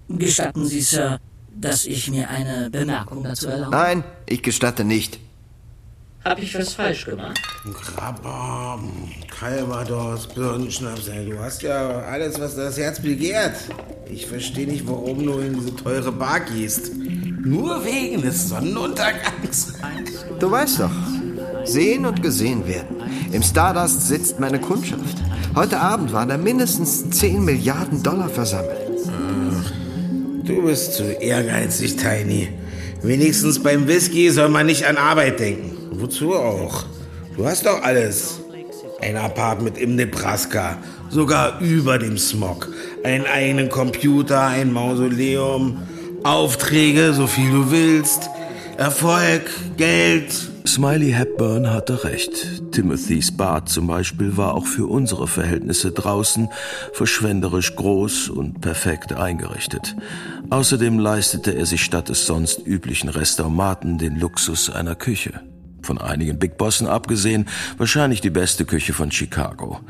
[0.08, 1.20] Gestatten Sie, Sir,
[1.54, 3.70] dass ich mir eine Bemerkung dazu erlaube?
[3.76, 5.18] Nein, ich gestatte nicht.
[6.24, 7.40] Hab ich was falsch gemacht?
[7.72, 8.78] Krabber,
[9.38, 11.08] Calvados, Birnenschnaps.
[11.08, 13.54] ey, Du hast ja alles, was das Herz begehrt.
[14.10, 16.90] Ich verstehe nicht, warum du in diese teure Bar gehst.
[16.94, 19.74] Nur wegen des Sonnenuntergangs.
[20.38, 20.90] Du weißt doch,
[21.64, 22.96] sehen und gesehen werden.
[23.32, 25.16] Im Stardust sitzt meine Kundschaft.
[25.54, 28.90] Heute Abend waren da mindestens 10 Milliarden Dollar versammelt.
[30.44, 32.48] Du bist zu ehrgeizig, Tiny.
[33.02, 35.76] Wenigstens beim Whisky soll man nicht an Arbeit denken.
[35.92, 36.84] Wozu auch?
[37.36, 38.40] Du hast doch alles.
[39.00, 40.76] Ein Apartment im Nebraska,
[41.08, 42.68] sogar über dem Smog.
[43.02, 45.78] Einen eigenen Computer, ein Mausoleum,
[46.22, 48.28] Aufträge, so viel du willst.
[48.76, 49.42] Erfolg,
[49.76, 50.49] Geld.
[50.66, 52.72] Smiley Hepburn hatte recht.
[52.72, 56.48] Timothys Bad zum Beispiel war auch für unsere Verhältnisse draußen
[56.92, 59.96] verschwenderisch groß und perfekt eingerichtet.
[60.50, 65.40] Außerdem leistete er sich statt des sonst üblichen Restauranten den Luxus einer Küche.
[65.82, 69.80] Von einigen Big Bossen abgesehen, wahrscheinlich die beste Küche von Chicago.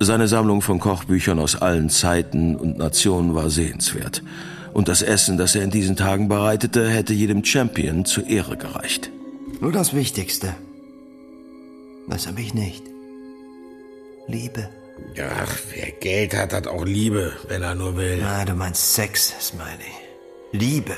[0.00, 4.22] Seine Sammlung von Kochbüchern aus allen Zeiten und Nationen war sehenswert.
[4.72, 9.10] Und das Essen, das er in diesen Tagen bereitete, hätte jedem Champion zur Ehre gereicht.
[9.60, 10.54] Nur das Wichtigste.
[12.06, 12.84] Das habe ich nicht.
[14.26, 14.68] Liebe.
[15.20, 18.22] Ach, wer Geld hat, hat auch Liebe, wenn er nur will.
[18.22, 19.92] Ah, du meinst Sex, Smiley.
[20.52, 20.96] Liebe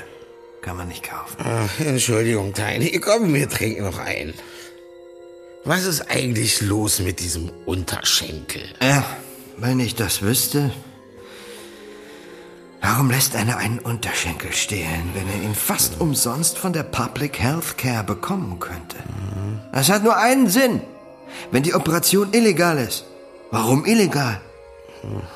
[0.61, 1.37] kann man nicht kaufen.
[1.39, 2.99] Ach, Entschuldigung, Tiny.
[2.99, 4.33] Komm, wir trinken noch ein.
[5.63, 8.63] Was ist eigentlich los mit diesem Unterschenkel?
[8.81, 9.05] Ja,
[9.57, 10.71] wenn ich das wüsste.
[12.81, 17.77] Warum lässt einer einen Unterschenkel stehlen, wenn er ihn fast umsonst von der Public Health
[17.77, 18.97] Care bekommen könnte?
[19.71, 20.81] Das hat nur einen Sinn.
[21.51, 23.05] Wenn die Operation illegal ist.
[23.51, 24.41] Warum illegal?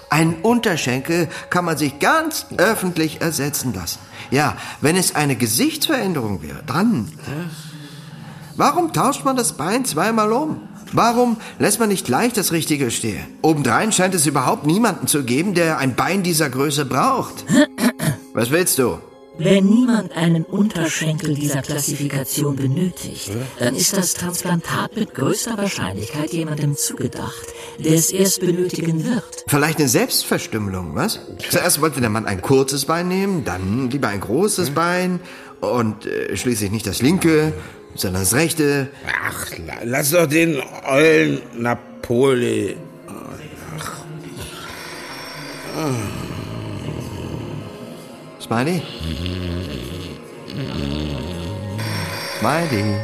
[0.09, 3.99] Einen Unterschenkel kann man sich ganz öffentlich ersetzen lassen.
[4.31, 7.11] Ja, wenn es eine Gesichtsveränderung wäre, dann.
[8.55, 10.67] Warum tauscht man das Bein zweimal um?
[10.95, 13.25] Warum lässt man nicht gleich das Richtige stehen?
[13.41, 17.43] Obendrein scheint es überhaupt niemanden zu geben, der ein Bein dieser Größe braucht.
[18.33, 18.99] Was willst du?
[19.37, 23.29] Wenn niemand einen Unterschenkel dieser Klassifikation benötigt,
[23.59, 27.45] dann ist das Transplantat mit größter Wahrscheinlichkeit jemandem zugedacht,
[27.77, 29.43] der es erst benötigen wird.
[29.47, 31.19] Vielleicht eine Selbstverstümmelung, was?
[31.49, 35.19] Zuerst wollte der Mann ein kurzes Bein nehmen, dann lieber ein großes Bein
[35.59, 37.51] und äh, schließlich nicht das linke,
[37.95, 38.89] sondern das rechte.
[39.07, 42.77] Ach, la- lass doch den ollen Napoli.
[48.39, 48.81] Smiley?
[52.39, 52.95] Smiley?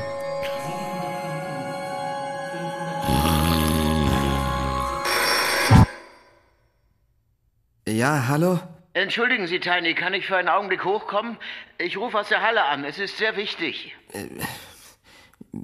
[7.87, 8.59] Ja, hallo?
[8.93, 11.37] Entschuldigen Sie, Tiny, kann ich für einen Augenblick hochkommen?
[11.77, 12.83] Ich rufe aus der Halle an.
[12.83, 13.95] Es ist sehr wichtig.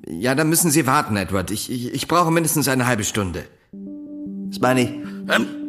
[0.07, 1.51] Ja, dann müssen Sie warten, Edward.
[1.51, 3.45] Ich, ich, ich brauche mindestens eine halbe Stunde.
[4.53, 5.01] Smiley,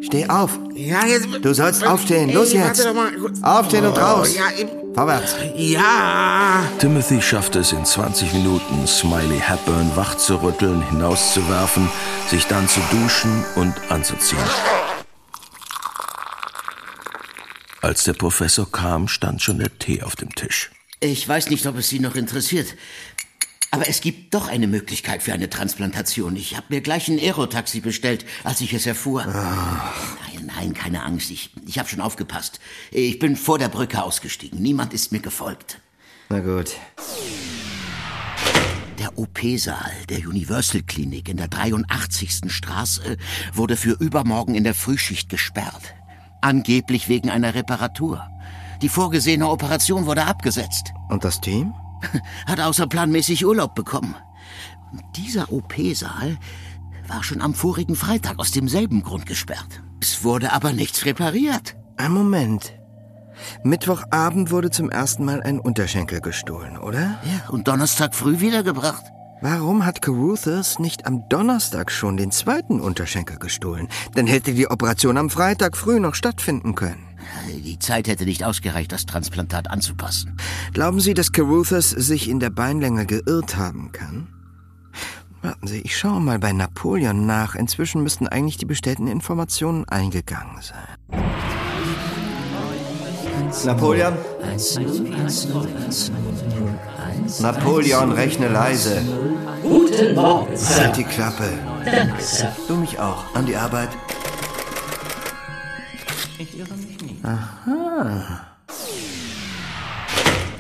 [0.03, 0.59] steh auf.
[0.75, 1.29] Ja, jetzt.
[1.43, 2.29] Du sollst aufstehen.
[2.29, 2.85] Ey, Los warte jetzt.
[2.85, 3.43] doch mal kurz.
[3.43, 4.35] Aufstehen und Oh, raus.
[4.37, 4.71] Ja, eben.
[4.95, 5.37] Vorwärts.
[5.57, 6.63] Ja.
[6.79, 11.89] Timothy schaffte es in 20 Minuten, Smiley Hepburn wach zu rütteln, hinauszuwerfen,
[12.29, 14.39] sich dann zu duschen und anzuziehen.
[17.81, 20.71] Als der Professor kam, stand schon der Tee auf dem Tisch.
[21.01, 22.75] Ich weiß nicht, ob es Sie noch interessiert.
[23.71, 26.37] Aber es gibt doch eine Möglichkeit für eine Transplantation.
[26.37, 29.27] Ich habe mir gleich ein Aerotaxi bestellt, als ich es erfuhr.
[29.27, 31.31] Nein, nein, keine Angst.
[31.31, 32.61] Ich, ich habe schon aufgepasst.
[32.91, 34.63] Ich bin vor der Brücke ausgestiegen.
[34.63, 35.81] Niemand ist mir gefolgt.
[36.31, 36.77] Na gut.
[38.99, 42.51] Der OP-Saal der Universal Klinik in der 83.
[42.51, 43.17] Straße
[43.53, 45.95] wurde für übermorgen in der Frühschicht gesperrt.
[46.41, 48.29] Angeblich wegen einer Reparatur.
[48.81, 50.93] Die vorgesehene Operation wurde abgesetzt.
[51.09, 51.75] Und das Team?
[52.47, 54.15] Hat außerplanmäßig Urlaub bekommen.
[54.93, 56.39] Und dieser OP-Saal
[57.07, 59.83] war schon am vorigen Freitag aus demselben Grund gesperrt.
[60.01, 61.77] Es wurde aber nichts repariert.
[61.97, 62.75] Ein Moment.
[63.63, 67.19] Mittwochabend wurde zum ersten Mal ein Unterschenkel gestohlen, oder?
[67.25, 69.05] Ja, und Donnerstag früh wiedergebracht.
[69.41, 73.89] Warum hat Caruthers nicht am Donnerstag schon den zweiten Unterschenkel gestohlen?
[74.15, 77.08] Dann hätte die Operation am Freitag früh noch stattfinden können.
[77.49, 80.37] Die Zeit hätte nicht ausgereicht, das Transplantat anzupassen.
[80.73, 84.29] Glauben Sie, dass Caruthers sich in der Beinlänge geirrt haben kann?
[85.43, 87.55] Warten Sie, ich schaue mal bei Napoleon nach.
[87.55, 91.23] Inzwischen müssten eigentlich die bestellten Informationen eingegangen sein.
[93.65, 94.15] Napoleon?
[97.41, 99.03] Napoleon, rechne leise.
[99.63, 100.85] Guten Morgen, Sir.
[100.85, 101.49] Halt die Klappe.
[101.85, 102.55] Danke, Sir.
[102.67, 103.25] Du mich auch.
[103.35, 103.91] An die Arbeit.
[107.23, 108.47] Aha.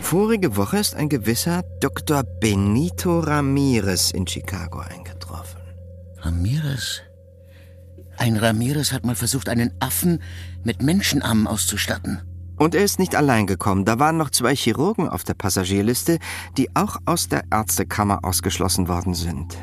[0.00, 2.24] Vorige Woche ist ein gewisser Dr.
[2.40, 5.60] Benito Ramirez in Chicago eingetroffen.
[6.18, 7.02] Ramirez?
[8.16, 10.20] Ein Ramirez hat mal versucht, einen Affen
[10.64, 12.22] mit Menschenarmen auszustatten.
[12.56, 13.84] Und er ist nicht allein gekommen.
[13.84, 16.18] Da waren noch zwei Chirurgen auf der Passagierliste,
[16.56, 19.56] die auch aus der Ärztekammer ausgeschlossen worden sind.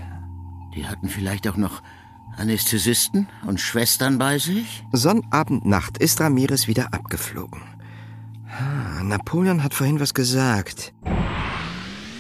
[0.76, 1.82] Die hatten vielleicht auch noch
[2.38, 4.84] Anästhesisten und Schwestern bei sich?
[4.92, 7.62] Sonnabend Nacht ist Ramirez wieder abgeflogen.
[8.50, 10.94] Ah, Napoleon hat vorhin was gesagt.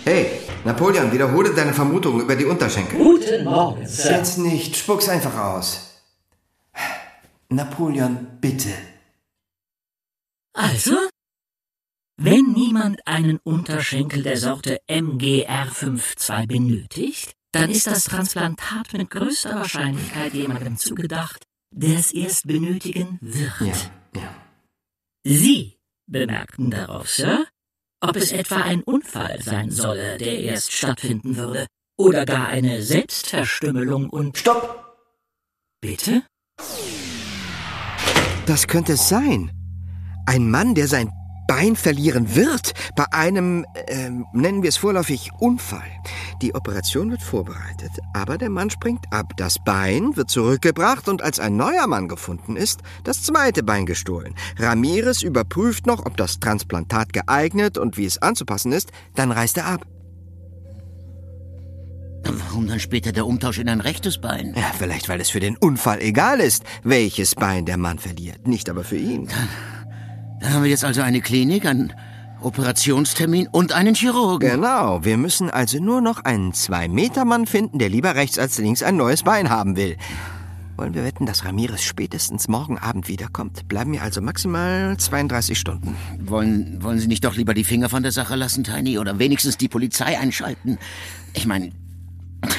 [0.03, 2.97] Hey, Napoleon, wiederhole deine Vermutungen über die Unterschenkel.
[2.97, 4.17] Guten Morgen, Sir.
[4.17, 6.01] Jetzt nicht, spuck's einfach aus.
[7.49, 8.73] Napoleon, bitte.
[10.53, 10.95] Also?
[12.17, 20.33] Wenn niemand einen Unterschenkel der Sorte MGR52 benötigt, dann ist das Transplantat mit größter Wahrscheinlichkeit
[20.33, 23.53] jemandem zugedacht, der es erst benötigen wird.
[24.13, 24.35] Ja, ja.
[25.23, 27.45] Sie bemerkten darauf, Sir,
[28.01, 31.65] ob es etwa ein Unfall sein solle, der erst stattfinden würde,
[31.97, 34.37] oder gar eine Selbstverstümmelung und...
[34.37, 34.97] Stopp!
[35.81, 36.23] Bitte?
[38.45, 39.51] Das könnte es sein.
[40.25, 41.09] Ein Mann, der sein
[41.47, 45.89] Bein verlieren wird bei einem, ähm, nennen wir es vorläufig, Unfall.
[46.41, 49.33] Die Operation wird vorbereitet, aber der Mann springt ab.
[49.37, 54.35] Das Bein wird zurückgebracht und als ein neuer Mann gefunden ist, das zweite Bein gestohlen.
[54.57, 59.67] Ramirez überprüft noch, ob das Transplantat geeignet und wie es anzupassen ist, dann reist er
[59.67, 59.85] ab.
[62.25, 64.53] Warum dann später der Umtausch in ein rechtes Bein?
[64.55, 68.69] Ja, vielleicht weil es für den Unfall egal ist, welches Bein der Mann verliert, nicht
[68.69, 69.29] aber für ihn.
[70.41, 71.93] Dann haben wir jetzt also eine Klinik, einen
[72.45, 74.51] Operationstermin und einen Chirurgen.
[74.51, 78.97] Genau, wir müssen also nur noch einen Zwei-Meter-Mann finden, der lieber rechts als links ein
[78.97, 79.97] neues Bein haben will.
[80.77, 83.67] Wollen wir wetten, dass Ramirez spätestens morgen Abend wiederkommt?
[83.67, 85.95] Bleiben wir also maximal 32 Stunden.
[86.19, 88.99] Wollen, wollen Sie nicht doch lieber die Finger von der Sache lassen, Tiny?
[88.99, 90.77] Oder wenigstens die Polizei einschalten?
[91.33, 91.71] Ich meine,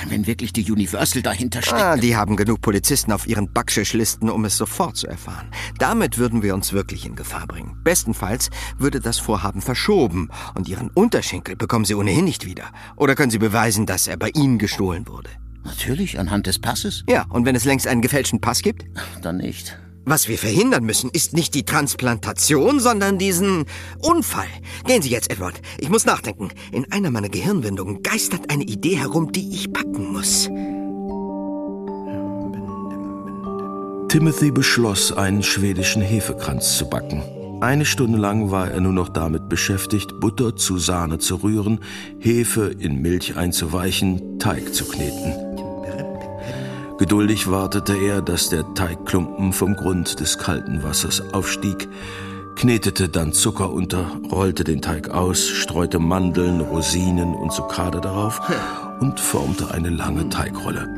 [0.09, 1.81] wenn wirklich die Universal dahinter steckt.
[1.81, 5.49] Ah, die haben genug Polizisten auf ihren Backschisch-Listen, um es sofort zu erfahren.
[5.79, 7.77] Damit würden wir uns wirklich in Gefahr bringen.
[7.85, 12.71] Bestenfalls würde das Vorhaben verschoben und ihren Unterschenkel bekommen sie ohnehin nicht wieder.
[12.97, 15.31] Oder können sie beweisen, dass er bei ihnen gestohlen wurde?
[15.65, 17.05] Natürlich, anhand des Passes?
[17.09, 18.85] Ja, und wenn es längst einen gefälschten Pass gibt?
[19.23, 19.77] Dann nicht.
[20.09, 23.65] Was wir verhindern müssen, ist nicht die Transplantation, sondern diesen
[23.99, 24.47] Unfall.
[24.87, 25.61] Gehen Sie jetzt, Edward.
[25.79, 26.51] Ich muss nachdenken.
[26.71, 30.49] In einer meiner Gehirnwindungen geistert eine Idee herum, die ich packen muss.
[34.09, 37.25] Timothy beschloss, einen schwedischen Hefekranz zu backen.
[37.61, 41.81] Eine Stunde lang war er nur noch damit beschäftigt, Butter zu Sahne zu rühren,
[42.21, 45.46] Hefe in Milch einzuweichen, Teig zu kneten.
[46.99, 51.89] Geduldig wartete er, dass der Teigklumpen vom Grund des kalten Wassers aufstieg,
[52.57, 58.41] knetete dann Zucker unter, rollte den Teig aus, streute Mandeln, Rosinen und Zucchade darauf
[59.01, 60.89] und formte eine lange Teigrolle.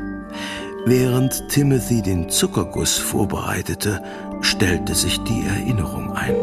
[0.85, 4.01] Während Timothy den Zuckerguss vorbereitete,
[4.39, 6.35] stellte sich die Erinnerung ein.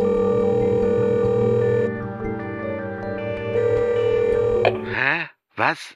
[4.94, 5.28] Hä?
[5.56, 5.94] Was?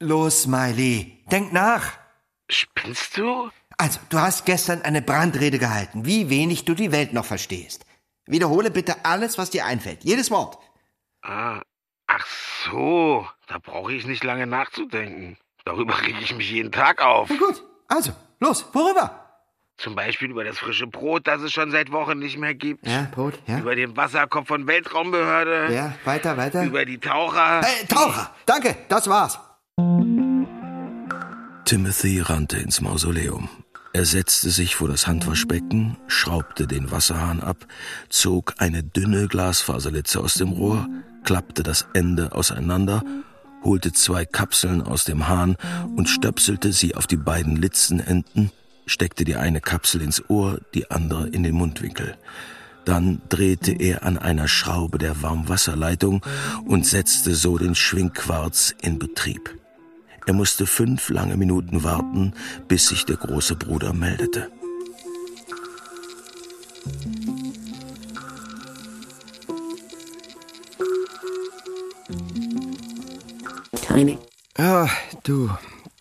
[0.00, 2.03] Los, Smiley, denk nach.
[2.48, 3.50] Spinnst du?
[3.78, 7.84] Also, du hast gestern eine Brandrede gehalten, wie wenig du die Welt noch verstehst.
[8.26, 10.04] Wiederhole bitte alles, was dir einfällt.
[10.04, 10.58] Jedes Wort.
[11.22, 11.62] Ah,
[12.06, 12.26] ach
[12.64, 13.26] so.
[13.48, 15.36] Da brauche ich nicht lange nachzudenken.
[15.64, 17.28] Darüber rege ich mich jeden Tag auf.
[17.30, 19.20] Na gut, also, los, worüber?
[19.76, 22.86] Zum Beispiel über das frische Brot, das es schon seit Wochen nicht mehr gibt.
[22.86, 23.58] Ja, Brot, ja.
[23.58, 25.74] Über den Wasserkopf von Weltraumbehörde.
[25.74, 26.64] Ja, weiter, weiter.
[26.64, 27.60] Über die Taucher.
[27.62, 28.30] Hey, Taucher!
[28.46, 29.40] Danke, das war's.
[31.74, 33.48] Timothy rannte ins Mausoleum.
[33.92, 37.66] Er setzte sich vor das Handwaschbecken, schraubte den Wasserhahn ab,
[38.08, 40.86] zog eine dünne Glasfaserlitze aus dem Rohr,
[41.24, 43.02] klappte das Ende auseinander,
[43.64, 45.56] holte zwei Kapseln aus dem Hahn
[45.96, 48.52] und stöpselte sie auf die beiden Litzenenden,
[48.86, 52.16] steckte die eine Kapsel ins Ohr, die andere in den Mundwinkel.
[52.84, 56.24] Dann drehte er an einer Schraube der Warmwasserleitung
[56.66, 59.63] und setzte so den Schwingquarz in Betrieb.
[60.26, 62.32] Er musste fünf lange Minuten warten,
[62.66, 64.50] bis sich der große Bruder meldete.
[73.86, 74.18] Tiny.
[74.56, 74.88] Ja,
[75.24, 75.50] du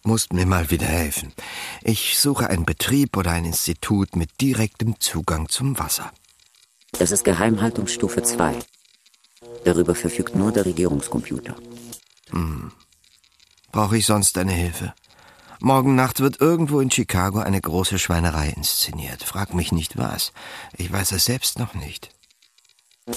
[0.03, 1.33] musst mir mal wieder helfen.
[1.81, 6.11] Ich suche einen Betrieb oder ein Institut mit direktem Zugang zum Wasser.
[6.93, 8.59] Das ist Geheimhaltungsstufe 2.
[9.65, 11.55] Darüber verfügt nur der Regierungscomputer.
[12.29, 12.71] Hm.
[13.73, 14.93] Brauche ich sonst deine Hilfe?
[15.59, 19.23] Morgen Nacht wird irgendwo in Chicago eine große Schweinerei inszeniert.
[19.23, 20.31] Frag mich nicht was.
[20.77, 22.09] Ich weiß es selbst noch nicht.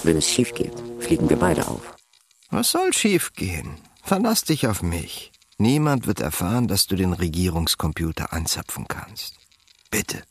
[0.03, 1.95] Wenn es schief geht, fliegen wir beide auf.
[2.51, 3.77] Was soll schief gehen?
[4.03, 5.31] Verlass dich auf mich.
[5.59, 9.35] Niemand wird erfahren, dass du den Regierungscomputer anzapfen kannst.
[9.91, 10.23] Bitte.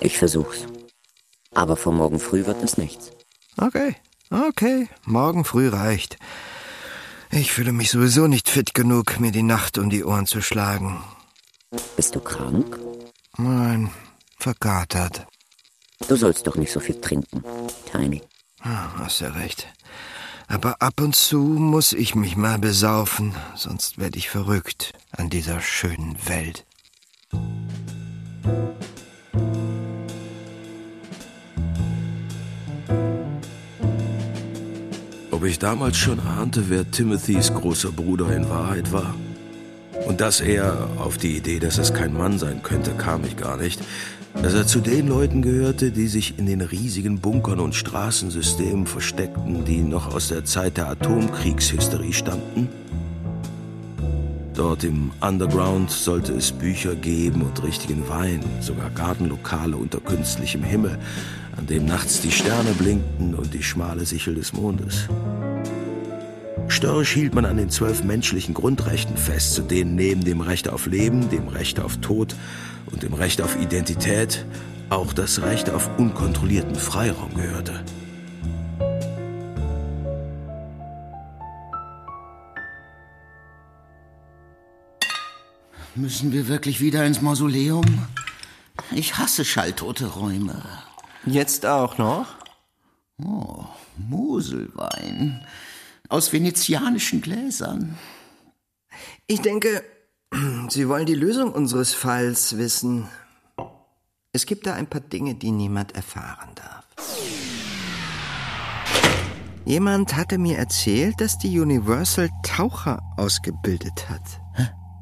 [0.00, 0.66] Ich versuch's.
[1.54, 3.10] Aber vor morgen früh wird es nichts.
[3.58, 3.96] Okay,
[4.30, 6.16] okay, morgen früh reicht.
[7.34, 11.02] Ich fühle mich sowieso nicht fit genug, mir die Nacht um die Ohren zu schlagen.
[11.96, 12.78] Bist du krank?
[13.38, 13.90] Nein,
[14.38, 15.26] verkatert.
[16.08, 17.42] Du sollst doch nicht so viel trinken,
[17.90, 18.22] Tiny.
[18.60, 19.66] Ah, hast ja recht.
[20.46, 25.62] Aber ab und zu muss ich mich mal besaufen, sonst werde ich verrückt an dieser
[25.62, 26.66] schönen Welt.
[35.42, 39.12] Ob ich damals schon ahnte, wer Timothys großer Bruder in Wahrheit war?
[40.06, 43.56] Und dass er, auf die Idee, dass es kein Mann sein könnte, kam ich gar
[43.56, 43.80] nicht,
[44.40, 49.64] dass er zu den Leuten gehörte, die sich in den riesigen Bunkern und Straßensystemen versteckten,
[49.64, 52.68] die noch aus der Zeit der Atomkriegshysterie stammten?
[54.54, 61.00] Dort im Underground sollte es Bücher geben und richtigen Wein, sogar Gartenlokale unter künstlichem Himmel,
[61.62, 65.06] an dem nachts die Sterne blinkten und die schmale Sichel des Mondes.
[66.66, 70.86] Störrisch hielt man an den zwölf menschlichen Grundrechten fest, zu denen neben dem Recht auf
[70.86, 72.34] Leben, dem Recht auf Tod
[72.90, 74.44] und dem Recht auf Identität
[74.90, 77.84] auch das Recht auf unkontrollierten Freiraum gehörte.
[85.94, 87.84] Müssen wir wirklich wieder ins Mausoleum?
[88.90, 90.60] Ich hasse schalltote Räume.
[91.24, 92.26] Jetzt auch noch?
[93.24, 93.64] Oh,
[93.96, 95.46] Moselwein.
[96.08, 97.96] Aus venezianischen Gläsern.
[99.26, 99.82] Ich denke,
[100.68, 103.06] Sie wollen die Lösung unseres Falls wissen.
[104.32, 106.86] Es gibt da ein paar Dinge, die niemand erfahren darf.
[109.64, 114.40] Jemand hatte mir erzählt, dass die Universal Taucher ausgebildet hat.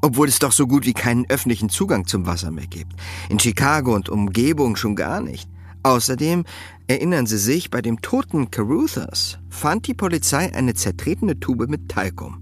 [0.01, 2.93] Obwohl es doch so gut wie keinen öffentlichen Zugang zum Wasser mehr gibt.
[3.29, 5.49] In Chicago und Umgebung schon gar nicht.
[5.83, 6.45] Außerdem
[6.87, 12.41] erinnern Sie sich, bei dem toten Caruthers fand die Polizei eine zertretene Tube mit Talkum.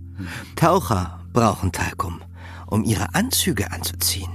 [0.56, 2.22] Taucher brauchen Talkum,
[2.68, 4.32] um ihre Anzüge anzuziehen.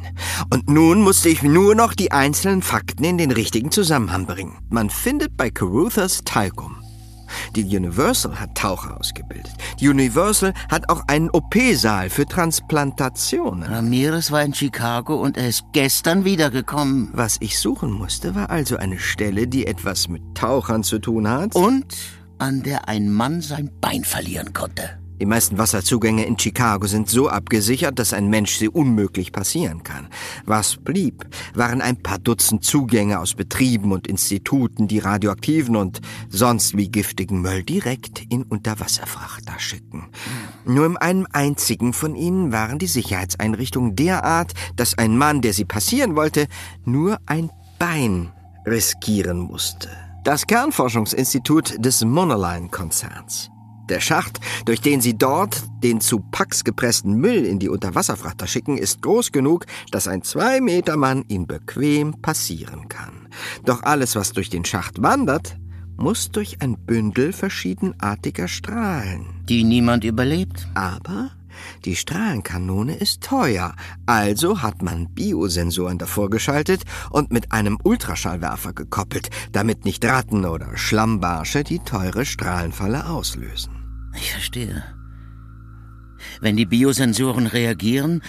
[0.51, 4.59] Und nun musste ich nur noch die einzelnen Fakten in den richtigen Zusammenhang bringen.
[4.71, 6.84] Man findet bei Caruthers Talkum.
[7.55, 9.53] Die Universal hat Taucher ausgebildet.
[9.81, 13.65] Die Universal hat auch einen OP-Saal für Transplantationen.
[13.65, 17.11] Ramirez war in Chicago und er ist gestern wiedergekommen.
[17.13, 21.55] Was ich suchen musste, war also eine Stelle, die etwas mit Tauchern zu tun hat.
[21.55, 21.87] Und
[22.39, 25.04] an der ein Mann sein Bein verlieren konnte.
[25.21, 30.09] Die meisten Wasserzugänge in Chicago sind so abgesichert, dass ein Mensch sie unmöglich passieren kann.
[30.45, 36.77] Was blieb, waren ein paar Dutzend Zugänge aus Betrieben und Instituten, die radioaktiven und sonst
[36.77, 40.09] wie giftigen Müll direkt in Unterwasserfrachter schicken.
[40.65, 45.65] Nur in einem einzigen von ihnen waren die Sicherheitseinrichtungen derart, dass ein Mann, der sie
[45.65, 46.49] passieren wollte,
[46.85, 48.33] nur ein Bein
[48.67, 49.89] riskieren musste.
[50.25, 53.51] Das Kernforschungsinstitut des Monoline-Konzerns.
[53.89, 58.79] Der Schacht, durch den sie dort den zu Pax gepressten Müll in die Unterwasserfrachter schicken,
[58.79, 63.29] ist groß genug, dass ein Zwei-Meter-Mann ihn bequem passieren kann.
[63.65, 65.57] Doch alles, was durch den Schacht wandert,
[65.97, 69.27] muss durch ein Bündel verschiedenartiger Strahlen.
[69.49, 70.67] Die niemand überlebt.
[70.75, 71.31] Aber
[71.85, 73.75] die Strahlenkanone ist teuer,
[74.07, 80.77] also hat man Biosensoren davor geschaltet und mit einem Ultraschallwerfer gekoppelt, damit nicht Ratten oder
[80.77, 84.11] Schlammbarsche die teure Strahlenfalle auslösen.
[84.17, 84.83] Ich verstehe.
[86.41, 88.23] Wenn die Biosensoren reagieren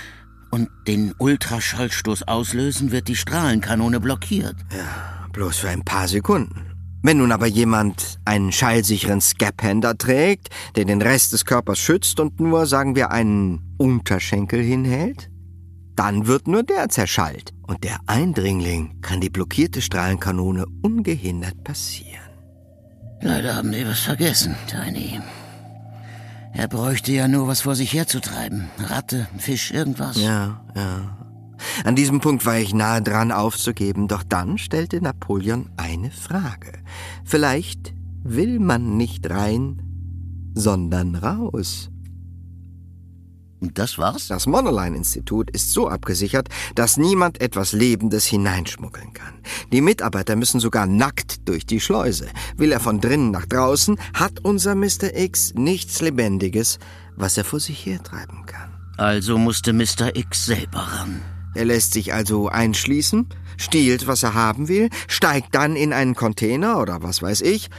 [0.51, 4.55] und den Ultraschallstoß auslösen, wird die Strahlenkanone blockiert.
[4.71, 6.74] Ja, bloß für ein paar Sekunden.
[7.05, 12.39] Wenn nun aber jemand einen schallsicheren Scaphander trägt, der den Rest des Körpers schützt und
[12.39, 15.29] nur, sagen wir, einen Unterschenkel hinhält,
[15.95, 22.25] dann wird nur der zerschallt und der Eindringling kann die blockierte Strahlenkanone ungehindert passieren.
[23.21, 25.21] Leider haben die was vergessen, Tiny.
[26.53, 28.69] Er bräuchte ja nur was vor sich herzutreiben.
[28.79, 30.19] Ratte, Fisch, irgendwas.
[30.19, 31.24] Ja, ja.
[31.83, 36.73] An diesem Punkt war ich nahe dran aufzugeben, doch dann stellte Napoleon eine Frage.
[37.23, 37.93] Vielleicht
[38.23, 39.81] will man nicht rein,
[40.53, 41.89] sondern raus.
[43.59, 44.27] Und das war's?
[44.27, 49.33] Das Monoline-Institut ist so abgesichert, dass niemand etwas Lebendes hineinschmuggeln kann.
[49.71, 52.27] Die Mitarbeiter müssen sogar nackt durch die Schleuse.
[52.57, 55.15] Will er von drinnen nach draußen, hat unser Mr.
[55.15, 56.79] X nichts Lebendiges,
[57.15, 58.71] was er vor sich hertreiben kann.
[58.97, 60.15] Also musste Mr.
[60.15, 61.21] X selber ran.
[61.55, 63.27] Er lässt sich also einschließen,
[63.57, 67.69] stiehlt, was er haben will, steigt dann in einen Container oder was weiß ich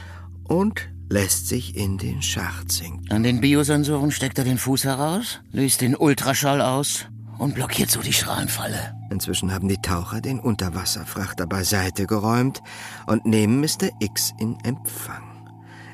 [0.43, 3.09] und lässt sich in den Schacht sinken.
[3.11, 7.05] An den Biosensoren steckt er den Fuß heraus, löst den Ultraschall aus
[7.37, 8.95] und blockiert so die Strahlenfalle.
[9.09, 12.61] Inzwischen haben die Taucher den Unterwasserfrachter beiseite geräumt
[13.05, 13.89] und nehmen Mr.
[13.99, 15.23] X in Empfang.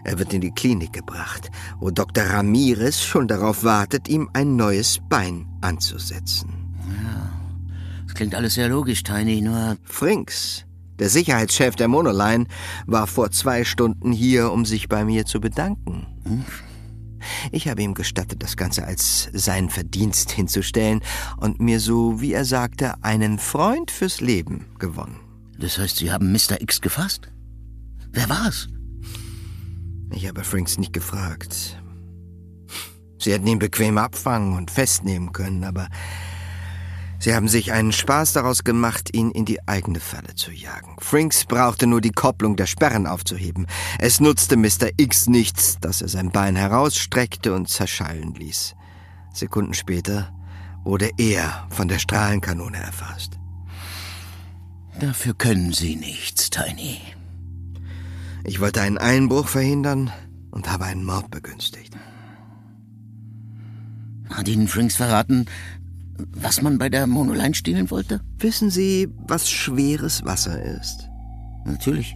[0.03, 2.25] Er wird in die Klinik gebracht, wo Dr.
[2.25, 6.62] Ramirez schon darauf wartet, ihm ein neues Bein anzusetzen.
[8.23, 9.75] Klingt alles sehr logisch, Tiny, nur...
[9.83, 10.63] Frinks,
[10.97, 12.45] der Sicherheitschef der Monoline,
[12.85, 16.07] war vor zwei Stunden hier, um sich bei mir zu bedanken.
[16.23, 16.45] Hm?
[17.51, 21.01] Ich habe ihm gestattet, das Ganze als seinen Verdienst hinzustellen
[21.35, 25.19] und mir so, wie er sagte, einen Freund fürs Leben gewonnen.
[25.59, 26.61] Das heißt, Sie haben Mr.
[26.61, 27.29] X gefasst?
[28.13, 28.69] Wer war's?
[30.13, 31.77] Ich habe Franks nicht gefragt.
[33.19, 35.89] Sie hätten ihn bequem abfangen und festnehmen können, aber
[37.23, 40.95] sie haben sich einen Spaß daraus gemacht, ihn in die eigene Falle zu jagen.
[40.99, 43.67] Franks brauchte nur die Kopplung der Sperren aufzuheben.
[43.99, 44.89] Es nutzte Mr.
[44.97, 48.75] X nichts, dass er sein Bein herausstreckte und zerschallen ließ.
[49.33, 50.33] Sekunden später
[50.83, 53.39] wurde er von der Strahlenkanone erfasst.
[54.99, 57.01] Dafür können Sie nichts, Tiny.
[58.43, 60.11] Ich wollte einen Einbruch verhindern
[60.51, 61.95] und habe einen Mord begünstigt.
[64.29, 65.45] Hat Ihnen Frinks verraten,
[66.17, 68.21] was man bei der Monoline stehlen wollte?
[68.37, 71.09] Wissen Sie, was schweres Wasser ist?
[71.65, 72.15] Natürlich.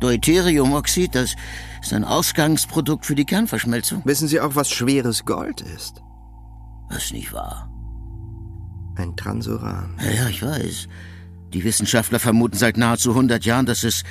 [0.00, 1.36] Deuteriumoxid, das
[1.80, 4.02] ist ein Ausgangsprodukt für die Kernverschmelzung.
[4.04, 6.02] Wissen Sie auch, was schweres Gold ist?
[6.90, 7.70] Das ist nicht wahr.
[8.96, 9.96] Ein Transuran.
[10.04, 10.88] Ja, ja, ich weiß.
[11.54, 14.02] Die Wissenschaftler vermuten seit nahezu 100 Jahren, dass es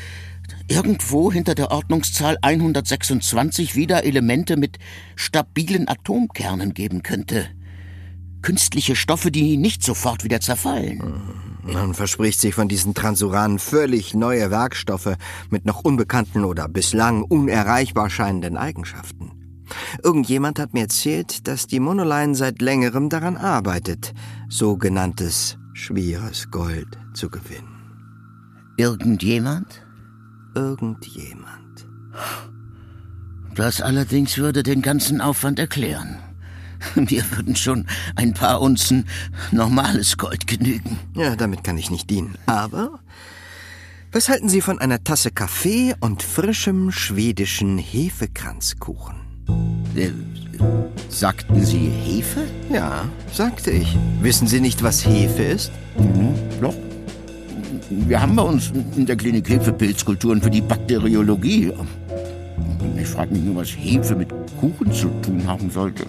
[0.67, 4.80] irgendwo hinter der Ordnungszahl 126 wieder Elemente mit
[5.15, 7.47] stabilen Atomkernen geben könnte.
[8.41, 11.01] Künstliche Stoffe, die nicht sofort wieder zerfallen.
[11.63, 15.15] Man verspricht sich von diesen Transuranen völlig neue Werkstoffe
[15.49, 19.31] mit noch unbekannten oder bislang unerreichbar scheinenden Eigenschaften.
[20.03, 24.13] Irgendjemand hat mir erzählt, dass die Monoline seit längerem daran arbeitet,
[24.49, 27.81] sogenanntes schweres Gold zu gewinnen.
[28.77, 29.85] Irgendjemand?
[30.55, 31.87] Irgendjemand.
[33.55, 36.17] Das allerdings würde den ganzen Aufwand erklären.
[36.95, 39.05] Mir würden schon ein paar Unzen
[39.51, 40.99] normales Gold genügen.
[41.15, 42.36] Ja, damit kann ich nicht dienen.
[42.45, 42.99] Aber
[44.11, 49.15] was halten Sie von einer Tasse Kaffee und frischem schwedischen Hefekranzkuchen?
[49.95, 50.09] Äh,
[51.07, 52.45] sagten Sie Hefe?
[52.71, 53.97] Ja, sagte ich.
[54.21, 55.71] Wissen Sie nicht, was Hefe ist?
[55.97, 56.75] Mhm, doch.
[57.89, 61.71] Wir haben bei uns in der Klinik Hefepilzkulturen für die Bakteriologie.
[62.97, 64.29] Ich frage mich nur, was Hefe mit
[64.59, 66.05] Kuchen zu tun haben sollte.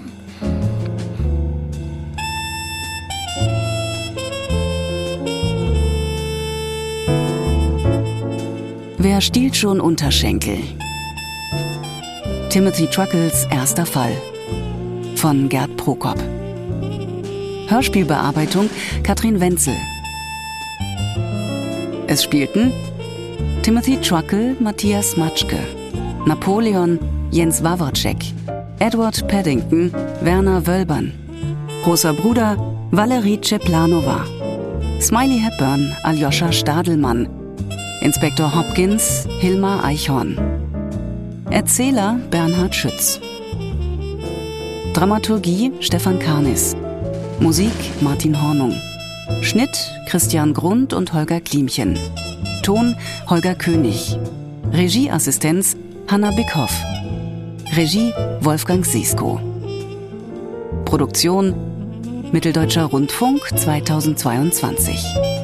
[9.05, 10.59] Wer stiehlt schon Unterschenkel?
[12.51, 14.13] Timothy Truckles erster Fall
[15.17, 16.23] von Gerd Prokop.
[17.67, 18.71] Hörspielbearbeitung
[19.03, 19.75] Katrin Wenzel.
[22.07, 22.73] Es spielten
[23.65, 25.59] Timothy Truckle, Matthias Matschke,
[26.25, 27.01] Napoleon,
[27.33, 28.19] Jens Wawrczek,
[28.79, 31.13] Edward Paddington, Werner Wölbern,
[31.83, 32.57] großer Bruder
[32.93, 34.25] Valerie Ceplanova,
[35.01, 37.42] Smiley Hepburn, Aljoscha Stadelmann,
[38.03, 40.37] Inspektor Hopkins, Hilmar Eichhorn,
[41.51, 43.21] Erzähler Bernhard Schütz,
[44.93, 46.75] Dramaturgie Stefan Karnis,
[47.39, 48.75] Musik Martin Hornung,
[49.41, 51.97] Schnitt Christian Grund und Holger Klimchen,
[52.65, 52.97] Ton
[53.31, 54.19] Holger König,
[54.73, 55.77] Regieassistenz
[56.11, 56.75] Hanna Bickhoff,
[57.77, 59.41] Regie Wolfgang Sesko.
[60.85, 61.55] Produktion
[62.33, 65.42] Mitteldeutscher Rundfunk 2022